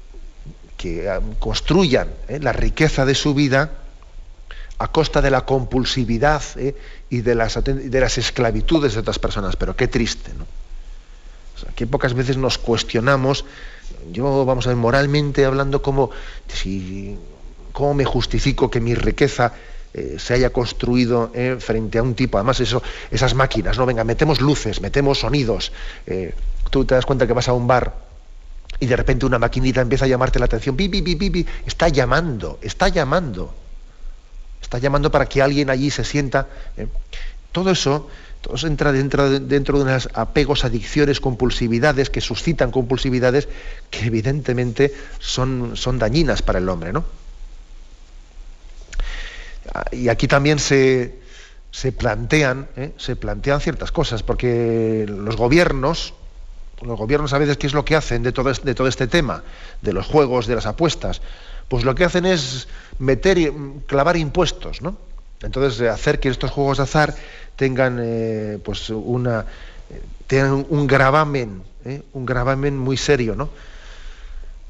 [0.76, 2.38] que ah, construyan ¿eh?
[2.40, 3.72] la riqueza de su vida
[4.78, 6.76] a costa de la compulsividad ¿eh?
[7.10, 9.56] y de las, de las esclavitudes de otras personas.
[9.56, 10.46] Pero qué triste, ¿no?
[11.74, 13.44] que pocas veces nos cuestionamos,
[14.12, 15.82] yo, vamos a ver, moralmente hablando,
[16.46, 17.18] si,
[17.72, 19.54] cómo me justifico que mi riqueza
[19.98, 23.84] eh, se haya construido eh, frente a un tipo, además esas máquinas, ¿no?
[23.84, 25.72] Venga, metemos luces, metemos sonidos.
[26.06, 26.34] Eh,
[26.70, 27.96] tú te das cuenta que vas a un bar
[28.78, 32.60] y de repente una maquinita empieza a llamarte la atención, bi, bi, bi, está llamando,
[32.62, 33.52] está llamando.
[34.62, 36.46] Está llamando para que alguien allí se sienta.
[37.50, 38.08] Todo eso,
[38.62, 43.48] entra dentro de, dentro de unos apegos, adicciones, compulsividades que suscitan compulsividades
[43.90, 47.17] que evidentemente son, son dañinas para el hombre, ¿no?
[49.92, 51.18] Y aquí también se,
[51.96, 52.92] plantean, ¿eh?
[52.96, 56.14] se plantean ciertas cosas, porque los gobiernos,
[56.82, 59.42] los gobiernos a veces, ¿qué es lo que hacen de todo, de todo este tema,
[59.82, 61.20] de los juegos, de las apuestas?
[61.68, 63.52] Pues lo que hacen es meter,
[63.86, 64.96] clavar impuestos, ¿no?
[65.42, 67.14] Entonces, hacer que estos juegos de azar
[67.56, 69.46] tengan, eh, pues una,
[70.26, 72.02] tengan un gravamen, ¿eh?
[72.12, 73.50] un gravamen muy serio, ¿no?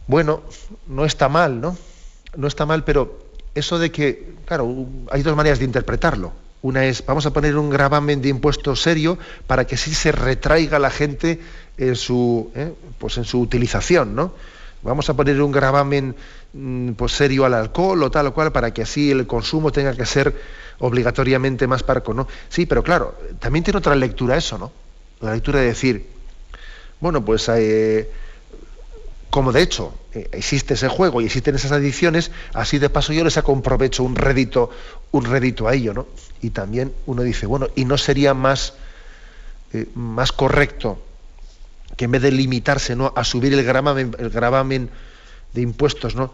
[0.06, 0.42] Bueno,
[0.86, 1.76] no está mal, ¿no?
[2.36, 3.27] No está mal, pero
[3.58, 6.32] eso de que, claro, hay dos maneras de interpretarlo.
[6.60, 10.78] Una es, vamos a poner un gravamen de impuesto serio para que sí se retraiga
[10.78, 11.40] la gente
[11.76, 12.72] en su, ¿eh?
[12.98, 14.32] pues en su utilización, ¿no?
[14.82, 16.14] Vamos a poner un gravamen
[16.52, 19.94] mm, pues, serio al alcohol o tal o cual para que así el consumo tenga
[19.94, 20.34] que ser
[20.78, 22.28] obligatoriamente más parco, ¿no?
[22.48, 24.72] Sí, pero claro, también tiene otra lectura eso, ¿no?
[25.20, 26.06] La lectura de decir,
[27.00, 28.08] bueno, pues eh,
[29.30, 33.24] como de hecho eh, existe ese juego y existen esas adicciones, así de paso yo
[33.24, 34.70] les saco un provecho, un rédito,
[35.10, 36.06] un rédito a ello, ¿no?
[36.40, 38.74] Y también uno dice, bueno, ¿y no sería más,
[39.72, 41.00] eh, más correcto
[41.96, 43.12] que en vez de limitarse ¿no?
[43.16, 44.90] a subir el gravamen, el gravamen
[45.52, 46.32] de impuestos, ¿no?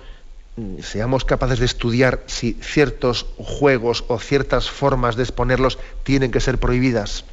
[0.56, 6.40] Mm, seamos capaces de estudiar si ciertos juegos o ciertas formas de exponerlos tienen que
[6.40, 7.24] ser prohibidas?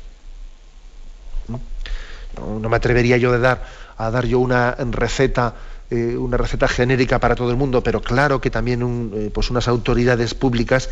[2.38, 2.70] ¿No?
[2.70, 3.64] me atrevería yo de dar
[3.98, 5.54] a dar yo una receta
[5.94, 9.68] eh, una receta genérica para todo el mundo, pero claro que también eh, pues unas
[9.68, 10.90] autoridades públicas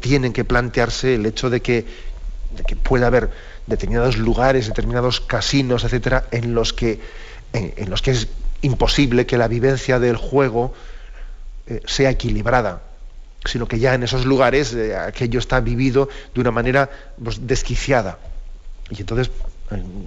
[0.00, 1.86] tienen que plantearse el hecho de que,
[2.66, 3.30] que pueda haber
[3.68, 6.98] determinados lugares, determinados casinos, etcétera, en los que
[7.52, 8.26] en, los que es
[8.62, 10.74] imposible que la vivencia del juego
[11.68, 12.82] eh, sea equilibrada.
[13.44, 14.74] sino que ya en esos lugares
[15.06, 16.90] aquello está vivido de una manera
[17.22, 18.18] pues, desquiciada.
[18.90, 19.30] Y entonces,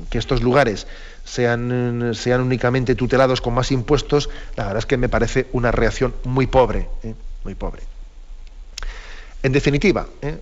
[0.10, 0.88] que estos lugares
[1.26, 6.14] sean, sean únicamente tutelados con más impuestos, la verdad es que me parece una reacción
[6.24, 7.14] muy pobre, ¿eh?
[7.44, 7.84] muy pobre.
[9.44, 10.38] En definitiva, ¿eh?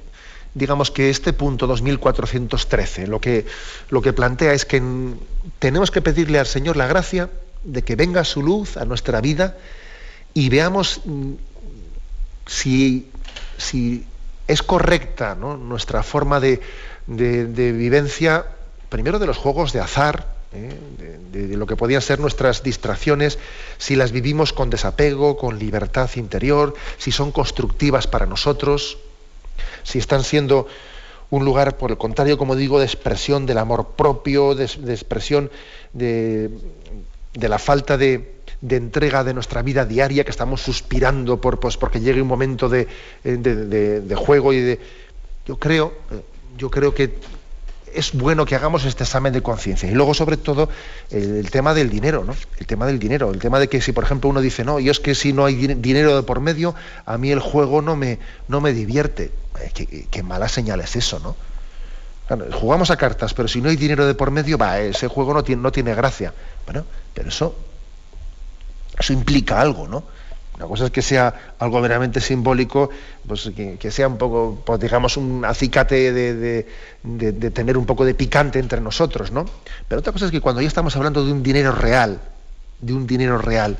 [0.53, 3.45] digamos que este punto 2413 lo que,
[3.89, 4.81] lo que plantea es que
[5.59, 7.29] tenemos que pedirle al Señor la gracia
[7.63, 9.57] de que venga su luz a nuestra vida
[10.33, 11.01] y veamos
[12.45, 13.09] si,
[13.57, 14.05] si
[14.47, 16.61] es correcta nuestra forma de,
[17.07, 18.45] de, vivencia,
[18.89, 20.73] primero de los juegos de azar, ¿eh?
[21.31, 23.37] de, lo que podían ser nuestras distracciones,
[23.77, 28.97] si las vivimos con desapego, con libertad interior, si son constructivas para nosotros,
[29.83, 30.67] si están siendo
[31.29, 35.51] un lugar, por el contrario, como digo, de expresión del amor propio, de, expresión
[35.91, 36.49] de,
[37.33, 38.35] la falta de,
[38.69, 42.87] entrega de nuestra vida diaria, que estamos suspirando por, pues, porque llegue un momento de,
[43.23, 44.79] de juego y de...
[45.45, 46.21] Yo creo, eh,
[46.57, 47.15] yo creo que
[47.97, 49.89] es bueno que hagamos este examen de conciencia.
[49.89, 50.69] Y luego, sobre todo,
[51.09, 52.35] el, tema del dinero, ¿no?
[52.59, 54.91] El tema del dinero, el tema de que si, por ejemplo, uno dice, no, yo
[54.91, 56.75] es que si no hay dinero de por medio,
[57.05, 59.31] a mí el juego no me, no me divierte.
[59.59, 61.35] Eh, qué, mala señal es eso, ¿no?
[62.51, 65.45] jugamos a cartas, pero si no hay dinero de por medio, va, ese juego no
[65.45, 66.33] tiene, no tiene gracia.
[66.65, 66.83] Bueno,
[67.13, 67.55] pero eso,
[68.99, 70.03] eso implica algo, ¿no?
[70.57, 72.89] Una cosa es que sea algo meramente simbólico,
[73.27, 78.57] pues que, sea un poco, pues digamos, un acicate de, tener un poco de picante
[78.57, 79.45] entre nosotros, ¿no?
[79.87, 82.19] Pero otra cosa es que cuando ya estamos hablando de un dinero real,
[82.81, 83.77] de un dinero real,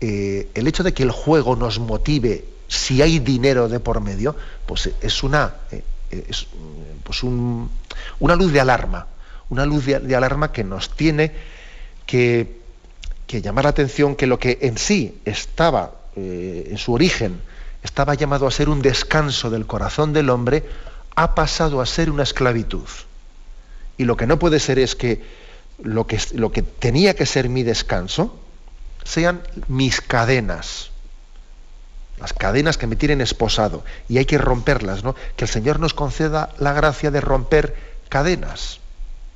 [0.00, 4.34] eh, el hecho de que el juego nos motive si hay dinero de por medio,
[4.64, 6.46] pues es una, eh, es,
[7.04, 9.08] pues una luz de alarma,
[9.50, 11.32] una luz de, alarma que nos tiene
[12.06, 12.60] que,
[13.26, 17.40] que llamar la atención que lo que en sí estaba eh, en su origen
[17.82, 20.64] estaba llamado a ser un descanso del corazón del hombre,
[21.14, 22.88] ha pasado a ser una esclavitud.
[23.96, 25.22] Y lo que no puede ser es que
[25.82, 28.38] lo que, lo que tenía que ser mi descanso
[29.04, 30.90] sean mis cadenas,
[32.18, 35.14] las cadenas que me tienen esposado, y hay que romperlas, ¿no?
[35.36, 37.76] Que el Señor nos conceda la gracia de romper
[38.08, 38.80] cadenas,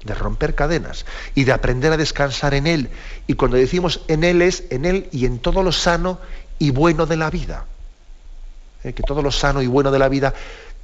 [0.04, 2.90] de romper cadenas y de aprender a descansar en Él.
[3.26, 6.18] Y cuando decimos en Él es en Él y en todo lo sano
[6.62, 7.64] y bueno de la vida.
[8.84, 10.32] Eh, que todo lo sano y bueno de la vida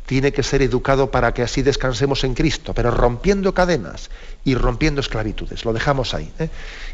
[0.07, 4.11] tiene que ser educado para que así descansemos en Cristo, pero rompiendo cadenas
[4.45, 5.65] y rompiendo esclavitudes.
[5.65, 6.33] Lo dejamos ahí.
[6.41, 6.51] ¿eh?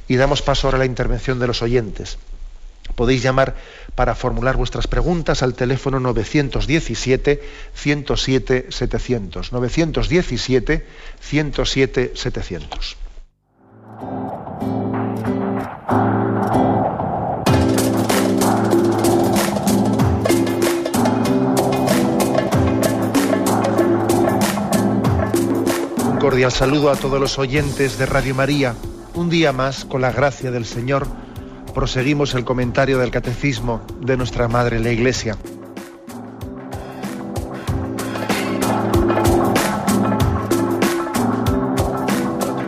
[0.06, 2.18] Y damos paso ahora a la intervención de los oyentes.
[2.94, 3.54] Podéis llamar
[3.94, 7.42] para formular vuestras preguntas al teléfono 917
[7.74, 8.68] 107
[26.34, 28.74] cordial saludo a todos los oyentes de Radio María.
[29.14, 31.06] Un día más, con la gracia del Señor,
[31.72, 35.38] proseguimos el comentario del Catecismo de nuestra Madre la Iglesia.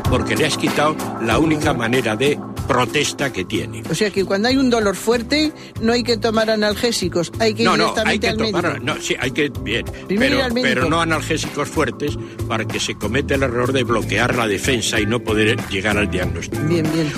[0.09, 3.83] Porque le has quitado la única manera de protesta que tiene.
[3.91, 7.63] O sea que cuando hay un dolor fuerte no hay que tomar analgésicos, hay que
[7.63, 8.63] ir directamente al médico.
[8.83, 13.43] No, sí, hay que bien, pero, pero no analgésicos fuertes para que se cometa el
[13.43, 16.63] error de bloquear la defensa y no poder llegar al diagnóstico.
[16.65, 17.13] Bien, bien.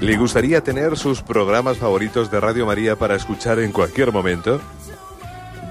[0.00, 4.60] ¿Le gustaría tener sus programas favoritos de Radio María para escuchar en cualquier momento?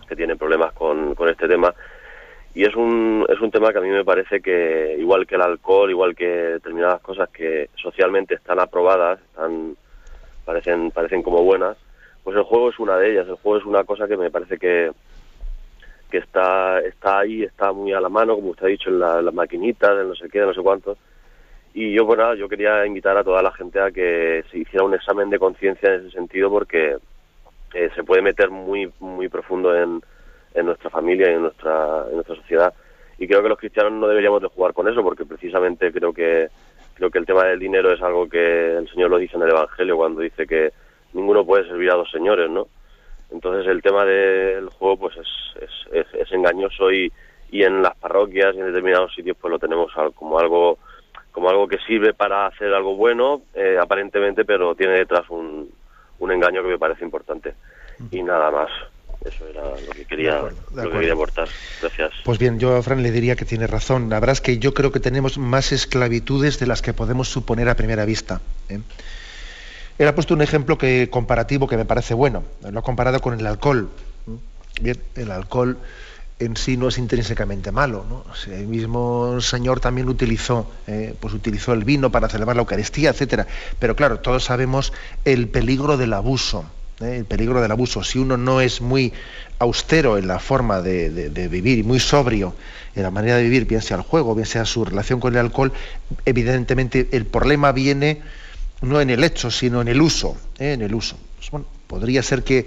[0.09, 1.75] que tiene problemas con, con este tema
[2.55, 5.43] y es un, es un tema que a mí me parece que, igual que el
[5.43, 9.77] alcohol, igual que determinadas cosas que socialmente están aprobadas, están,
[10.45, 11.77] parecen, parecen como buenas,
[12.25, 13.29] pues el juego es una de ellas.
[13.29, 14.91] El juego es una cosa que me parece que,
[16.11, 19.23] que está, está ahí, está muy a la mano, como usted ha dicho, en las
[19.23, 20.99] la maquinitas, de no sé qué, de no sé cuánto.
[21.73, 24.95] Y yo, bueno, yo quería invitar a toda la gente a que se hiciera un
[24.95, 26.97] examen de conciencia en ese sentido porque
[27.75, 30.03] eh, se puede meter muy, muy profundo en,
[30.55, 32.75] en nuestra familia y en nuestra, en nuestra sociedad.
[33.19, 36.49] Y creo que los cristianos no deberíamos de jugar con eso, porque precisamente creo que,
[36.95, 39.51] creo que el tema del dinero es algo que el Señor lo dice en el
[39.51, 40.73] Evangelio cuando dice que
[41.13, 42.69] ninguno puede servir a dos señores, ¿no?
[43.31, 47.13] Entonces el tema del juego pues es, es, es, engañoso y,
[47.51, 50.79] y en las parroquias y en determinados sitios pues lo tenemos como algo
[51.31, 55.71] como algo que sirve para hacer algo bueno eh, aparentemente pero tiene detrás un,
[56.19, 57.55] un engaño que me parece importante
[58.11, 58.71] y nada más
[59.25, 60.41] eso era lo que quería,
[60.75, 61.49] Lo que quería aportar.
[61.81, 62.12] Gracias.
[62.25, 64.09] Pues bien, yo a Fran le diría que tiene razón.
[64.09, 67.68] La verdad es que yo creo que tenemos más esclavitudes de las que podemos suponer
[67.68, 68.41] a primera vista.
[68.68, 68.81] ¿eh?
[69.99, 72.45] Él ha puesto un ejemplo que, comparativo que me parece bueno.
[72.71, 73.91] Lo ha comparado con el alcohol.
[74.81, 75.77] Bien, el alcohol
[76.39, 78.07] en sí no es intrínsecamente malo.
[78.09, 78.25] ¿no?
[78.51, 83.47] el mismo Señor también utilizó, eh, pues utilizó el vino para celebrar la Eucaristía, etcétera.
[83.79, 84.95] Pero claro, todos sabemos
[85.27, 86.64] el peligro del abuso.
[87.01, 87.19] ¿Eh?
[87.19, 88.03] el peligro del abuso.
[88.03, 89.13] Si uno no es muy
[89.59, 92.55] austero en la forma de, vivir y muy sobrio
[92.95, 95.41] en la manera de vivir, bien sea el juego, bien sea su relación con el
[95.41, 95.73] alcohol,
[96.25, 98.21] evidentemente el problema viene
[98.83, 100.37] no en el hecho, sino en el uso.
[100.59, 100.73] ¿eh?
[100.73, 101.17] En el uso.
[101.37, 102.67] Pues, bueno, podría ser que,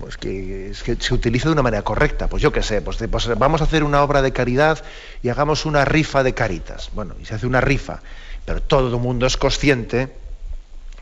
[0.00, 2.28] pues que, se utilice de una manera correcta.
[2.28, 4.82] Pues yo qué sé, pues, pues, vamos a hacer una obra de caridad
[5.22, 6.90] y hagamos una rifa de caritas.
[6.94, 8.02] Bueno, y se hace una rifa,
[8.44, 10.21] pero todo el mundo es consciente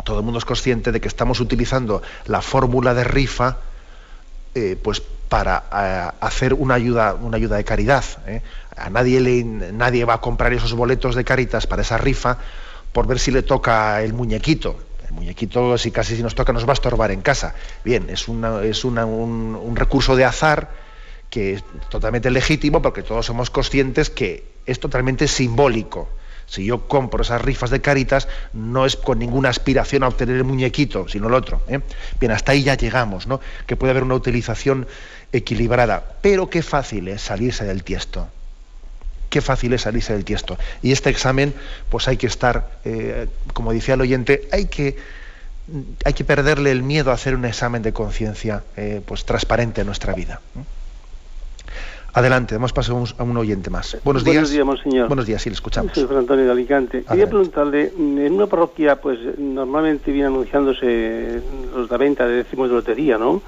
[0.05, 3.59] todo el mundo es consciente de que estamos utilizando la fórmula de rifa
[4.55, 8.05] eh, pues para eh, hacer una ayuda, una ayuda de caridad.
[8.26, 8.42] ¿eh?
[8.76, 12.38] A nadie, le, nadie va a comprar esos boletos de caritas para esa rifa
[12.92, 14.76] por ver si le toca el muñequito.
[15.07, 17.55] El muñequito, si casi si nos toca, nos va a estorbar en casa.
[17.84, 18.26] Bien, es,
[18.64, 20.70] es un, un recurso de azar
[21.30, 26.09] que es totalmente legítimo porque todos somos conscientes que es totalmente simbólico
[26.51, 30.42] si yo compro esas rifas de caritas, no es con ninguna aspiración a obtener el
[30.42, 31.62] muñequito, sino el otro.
[31.68, 31.78] ¿eh?
[32.18, 33.40] Bien, hasta ahí ya llegamos, ¿no?
[33.66, 34.88] Que puede haber una utilización
[35.30, 36.16] equilibrada.
[36.22, 38.26] Pero qué fácil es salirse del tiesto.
[39.28, 40.59] Qué fácil es salirse del tiesto.
[40.82, 41.55] Y este examen,
[41.88, 44.96] pues hay que estar, eh, como decía el oyente, hay que
[46.05, 49.86] hay que perderle el miedo a hacer un examen de conciencia eh, pues transparente en
[49.86, 50.40] nuestra vida.
[52.12, 53.96] Adelante, damos paso a un, oyente más.
[54.04, 54.36] Buenos días.
[54.36, 55.08] Buenos días, monseñor.
[55.08, 55.92] Buenos días, sí, le escuchamos.
[55.92, 57.04] Soy Antonio de Alicante.
[57.04, 61.40] Quería preguntarle, en una parroquia, pues normalmente viene anunciándose
[61.74, 63.42] los de venta de décimos de lotería, ¿no?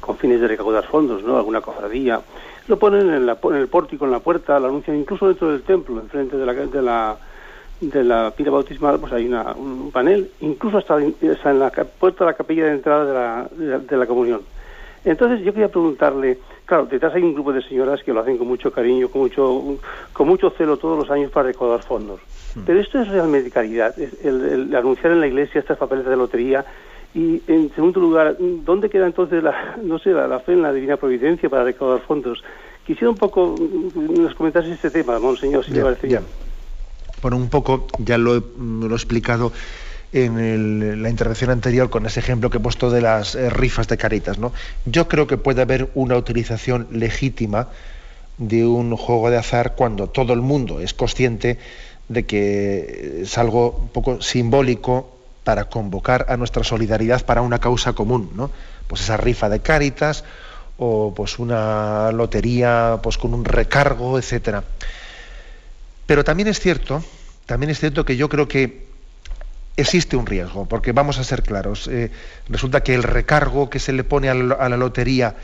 [0.00, 1.36] Con fines de recaudar fondos, ¿no?
[1.36, 2.20] Alguna cofradía.
[2.66, 6.36] Lo ponen en, el pórtico, en la puerta, lo anuncian incluso dentro del templo, enfrente
[6.36, 7.16] de la, de la,
[7.80, 12.30] de la pila bautismal, pues hay una, un panel, incluso hasta, en la puerta de
[12.30, 14.40] la capilla de entrada de la, de la comunión.
[15.04, 18.46] Entonces yo quería preguntarle, claro, detrás hay un grupo de señoras que lo hacen con
[18.46, 19.78] mucho cariño, con mucho,
[20.12, 22.20] con mucho celo todos los años para recaudar fondos.
[22.54, 22.60] Hmm.
[22.66, 26.64] Pero esto es realmente caridad, el, anunciar en la iglesia estas papeles de lotería
[27.14, 30.96] y en segundo lugar, ¿dónde queda entonces la, no sé, la, fe en la divina
[30.96, 32.42] providencia para recaudar fondos?
[32.86, 33.54] Quisiera un poco
[33.94, 36.22] nos comentases este tema, monseñor, si le parece bien.
[37.20, 39.52] Bueno, un poco, ya lo he explicado
[40.12, 43.96] en la intervención anterior con ese ejemplo que he puesto de las eh, rifas de
[43.96, 44.38] caritas.
[44.38, 44.52] ¿no?
[44.86, 47.68] Yo creo que puede haber una utilización legítima
[48.38, 51.58] de un juego de azar cuando todo el mundo es consciente
[52.08, 57.92] de que es algo un poco simbólico para convocar a nuestra solidaridad para una causa
[57.92, 58.50] común, ¿no?
[58.86, 60.24] Pues esa rifa de caritas
[60.78, 64.64] o pues una lotería pues con un recargo, etcétera.
[66.06, 67.02] Pero también es cierto,
[67.44, 68.87] también es cierto que yo creo que
[69.78, 72.10] existe un riesgo, porque vamos a ser claros, eh,
[72.48, 75.36] resulta que el recargo que se le pone a la, lotería,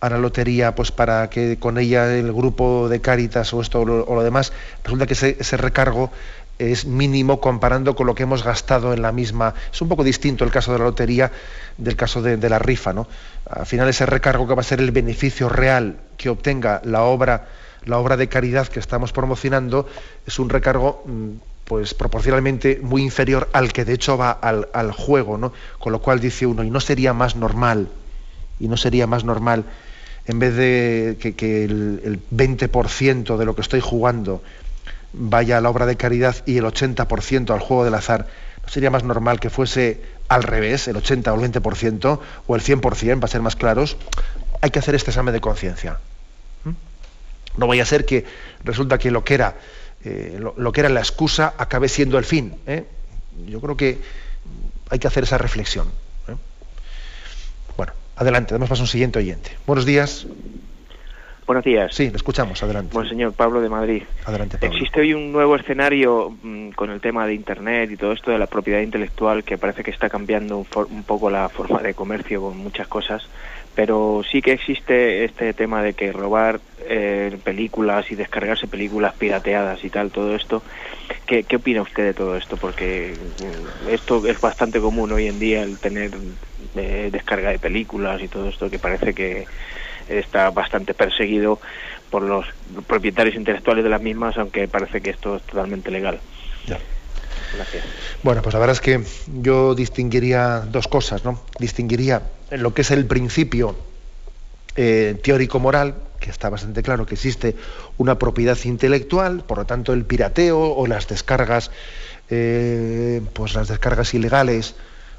[0.00, 3.84] a la lotería, pues para que con ella el grupo de Cáritas o esto o
[3.84, 4.52] lo, demás,
[4.84, 6.12] resulta que ese, recargo
[6.58, 9.54] es mínimo comparando con lo que hemos gastado en la misma.
[9.72, 11.32] Es un poco distinto el caso de la lotería
[11.78, 13.06] del caso de, la rifa, ¿no?
[13.48, 17.48] Al final ese recargo que va a ser el beneficio real que obtenga la obra,
[17.86, 19.88] la obra de caridad que estamos promocionando,
[20.26, 21.30] es un recargo mm,
[21.68, 25.52] pues proporcionalmente muy inferior al que de hecho va al, juego, ¿no?
[25.78, 27.88] Con lo cual dice uno, y no sería más normal,
[28.58, 29.66] y no sería más normal,
[30.26, 34.42] en vez de que, el, 20% de lo que estoy jugando
[35.12, 38.26] vaya a la obra de caridad y el 80% al juego del azar,
[38.62, 42.62] ¿no sería más normal que fuese al revés, el 80 o el 20% o el
[42.62, 43.98] 100%, para ser más claros?
[44.62, 45.98] Hay que hacer este examen de conciencia.
[47.58, 48.24] No vaya a ser que
[48.64, 49.56] resulta que lo que era,
[50.04, 52.54] eh, lo, que era la excusa acabe siendo el fin.
[52.66, 52.84] ¿eh?
[53.46, 53.98] Yo creo que
[54.90, 55.88] hay que hacer esa reflexión.
[56.28, 56.34] ¿eh?
[57.76, 59.50] Bueno, adelante, damos paso a un siguiente oyente.
[59.66, 60.26] Buenos días.
[61.48, 61.94] Buenos días.
[61.94, 62.92] Sí, le escuchamos, adelante.
[62.92, 64.02] Buen señor Pablo de Madrid.
[64.26, 64.76] Adelante, Pablo.
[64.76, 68.38] Existe hoy un nuevo escenario mm, con el tema de Internet y todo esto de
[68.38, 72.58] la propiedad intelectual que parece que está cambiando un, poco la forma de comercio con
[72.58, 73.26] muchas cosas,
[73.78, 79.84] pero sí que existe este tema de que robar eh, películas y descargarse películas pirateadas
[79.84, 80.64] y tal, todo esto.
[81.28, 82.56] ¿Qué, ¿Qué opina usted de todo esto?
[82.56, 86.10] Porque mm, esto es bastante común hoy en día, el tener
[86.74, 89.46] eh, descarga de películas y todo esto, que parece que
[90.08, 91.60] está bastante perseguido
[92.10, 92.46] por los
[92.88, 96.20] propietarios intelectuales de las mismas, aunque parece que esto es totalmente legal.
[98.22, 99.02] Bueno, pues la verdad es que
[99.40, 101.40] yo distinguiría dos cosas, ¿no?
[101.58, 103.76] Distinguiría lo que es el principio
[104.76, 107.56] eh, teórico-moral, que está bastante claro que existe
[107.96, 111.70] una propiedad intelectual, por lo tanto el pirateo o las descargas,
[112.30, 114.74] eh, pues las descargas ilegales,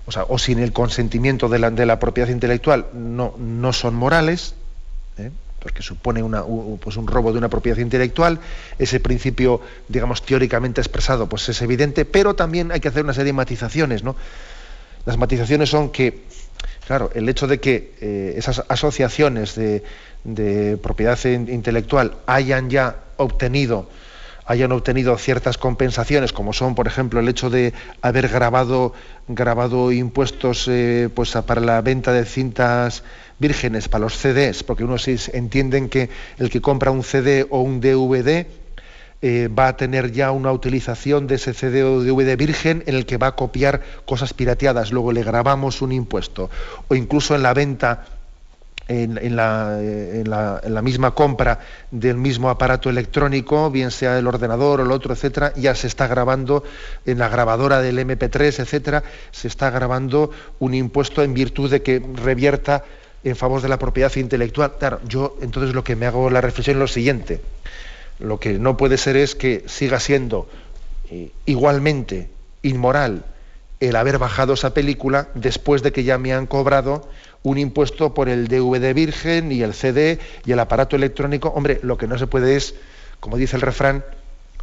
[0.06, 3.96] o, sea, o sin el consentimiento de la, de la propiedad intelectual, no, no son
[3.96, 4.56] morales,
[5.18, 5.32] ¿eh?
[5.60, 6.44] Porque supone una,
[6.80, 8.40] pues un robo de una propiedad intelectual,
[8.78, 13.28] ese principio, digamos, teóricamente expresado, pues es evidente, pero también hay que hacer una serie
[13.28, 14.16] de matizaciones, ¿no?
[15.06, 16.24] Las matizaciones son que,
[16.86, 19.84] claro, el hecho de que eh, esas asociaciones de,
[20.24, 23.90] de, propiedad intelectual hayan ya obtenido
[24.50, 27.72] hayan obtenido ciertas compensaciones, como son, por ejemplo, el hecho de
[28.02, 28.94] haber grabado,
[29.28, 33.04] grabado impuestos eh, pues, para la venta de cintas
[33.38, 37.80] vírgenes para los CDs, porque unos entienden que el que compra un CD o un
[37.80, 38.48] DVD
[39.22, 43.06] eh, va a tener ya una utilización de ese CD o DVD virgen en el
[43.06, 46.50] que va a copiar cosas pirateadas, luego le grabamos un impuesto,
[46.88, 48.04] o incluso en la venta
[48.90, 51.60] en, la, en, la, misma compra
[51.92, 56.08] del mismo aparato electrónico, bien sea el ordenador o el otro, etcétera, ya se está
[56.08, 56.64] grabando
[57.06, 62.04] en la grabadora del MP3, etcétera, se está grabando un impuesto en virtud de que
[62.16, 62.84] revierta
[63.24, 64.74] en favor de la propiedad intelectual.
[64.80, 67.42] Claro, yo entonces lo que me hago la reflexión es lo siguiente.
[68.18, 70.50] Lo que no puede ser es que siga siendo
[71.12, 72.30] eh, igualmente
[72.64, 73.24] inmoral
[73.80, 77.08] el haber bajado esa película después de que ya me han cobrado
[77.44, 81.50] un impuesto por el DVD virgen y el CD y el aparato electrónico.
[81.50, 82.76] Hombre, lo que no se puede es,
[83.20, 84.04] como dice el refrán,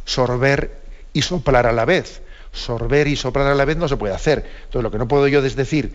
[0.05, 0.77] sorber
[1.13, 2.21] y soplar a la vez.
[2.51, 4.45] Sorber y soplar a la vez no se puede hacer.
[4.65, 5.93] Entonces, lo que no puedo yo es decir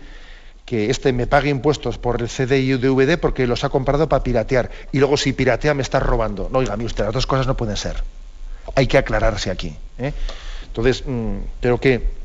[0.65, 4.23] que este me pague impuestos por el CD y DVD porque los ha comprado para
[4.23, 4.69] piratear.
[4.91, 6.49] Y luego si piratea me está robando.
[6.51, 8.03] No, oiga, mí usted, las dos cosas no pueden ser.
[8.75, 9.75] Hay que aclararse aquí.
[9.97, 10.13] ¿eh?
[10.67, 12.22] Entonces, mm, creo que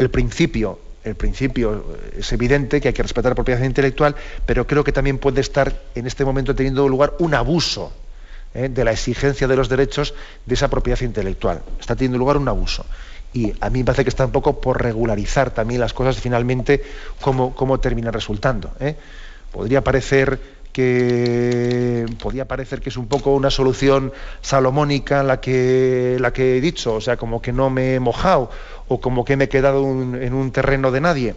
[0.00, 1.84] el principio, el principio
[2.16, 5.82] es evidente que hay que respetar la propiedad intelectual, pero creo que también puede estar
[5.94, 7.92] en este momento teniendo lugar un abuso
[8.54, 8.70] ¿eh?
[8.70, 10.14] de la exigencia de los derechos
[10.46, 11.60] de esa propiedad intelectual.
[11.78, 12.86] Está teniendo lugar un abuso
[13.34, 16.82] y a mí me parece que está un poco por regularizar también las cosas finalmente
[17.20, 18.72] cómo, cómo terminan resultando.
[18.80, 18.96] ¿eh?
[19.52, 20.40] Podría parecer
[20.72, 26.60] que podría parecer que es un poco una solución salomónica la que la que he
[26.60, 28.50] dicho, o sea, como que no me he mojado
[28.88, 31.34] o como que me he quedado en un terreno de nadie.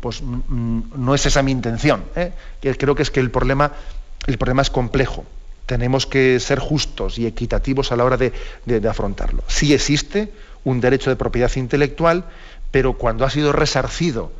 [0.00, 2.04] Pues mm, mm, no es esa mi intención.
[2.16, 2.32] ¿eh?
[2.60, 3.72] Creo que es que el problema
[4.26, 5.24] el problema es complejo.
[5.66, 8.32] Tenemos que ser justos y equitativos a la hora de,
[8.64, 9.42] de, de afrontarlo.
[9.46, 10.32] Sí existe
[10.64, 12.24] un derecho de propiedad intelectual,
[12.70, 14.32] pero cuando ha sido resarcido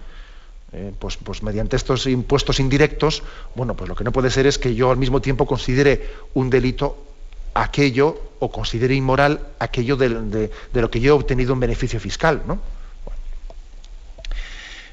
[0.72, 3.22] eh, pues, pues, mediante estos impuestos indirectos,
[3.56, 6.48] bueno, pues lo que no puede ser es que yo al mismo tiempo considere un
[6.48, 7.06] delito
[7.54, 12.60] aquello o considere inmoral aquello de, lo que yo he obtenido un beneficio fiscal, ¿no?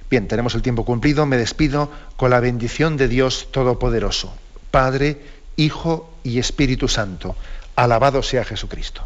[0.10, 4.34] Bien, tenemos el tiempo cumplido, me despido con la bendición de Dios Todopoderoso,
[4.72, 5.22] Padre,
[5.58, 7.36] Hijo y Espíritu Santo.
[7.76, 9.06] Alabado sea Jesucristo.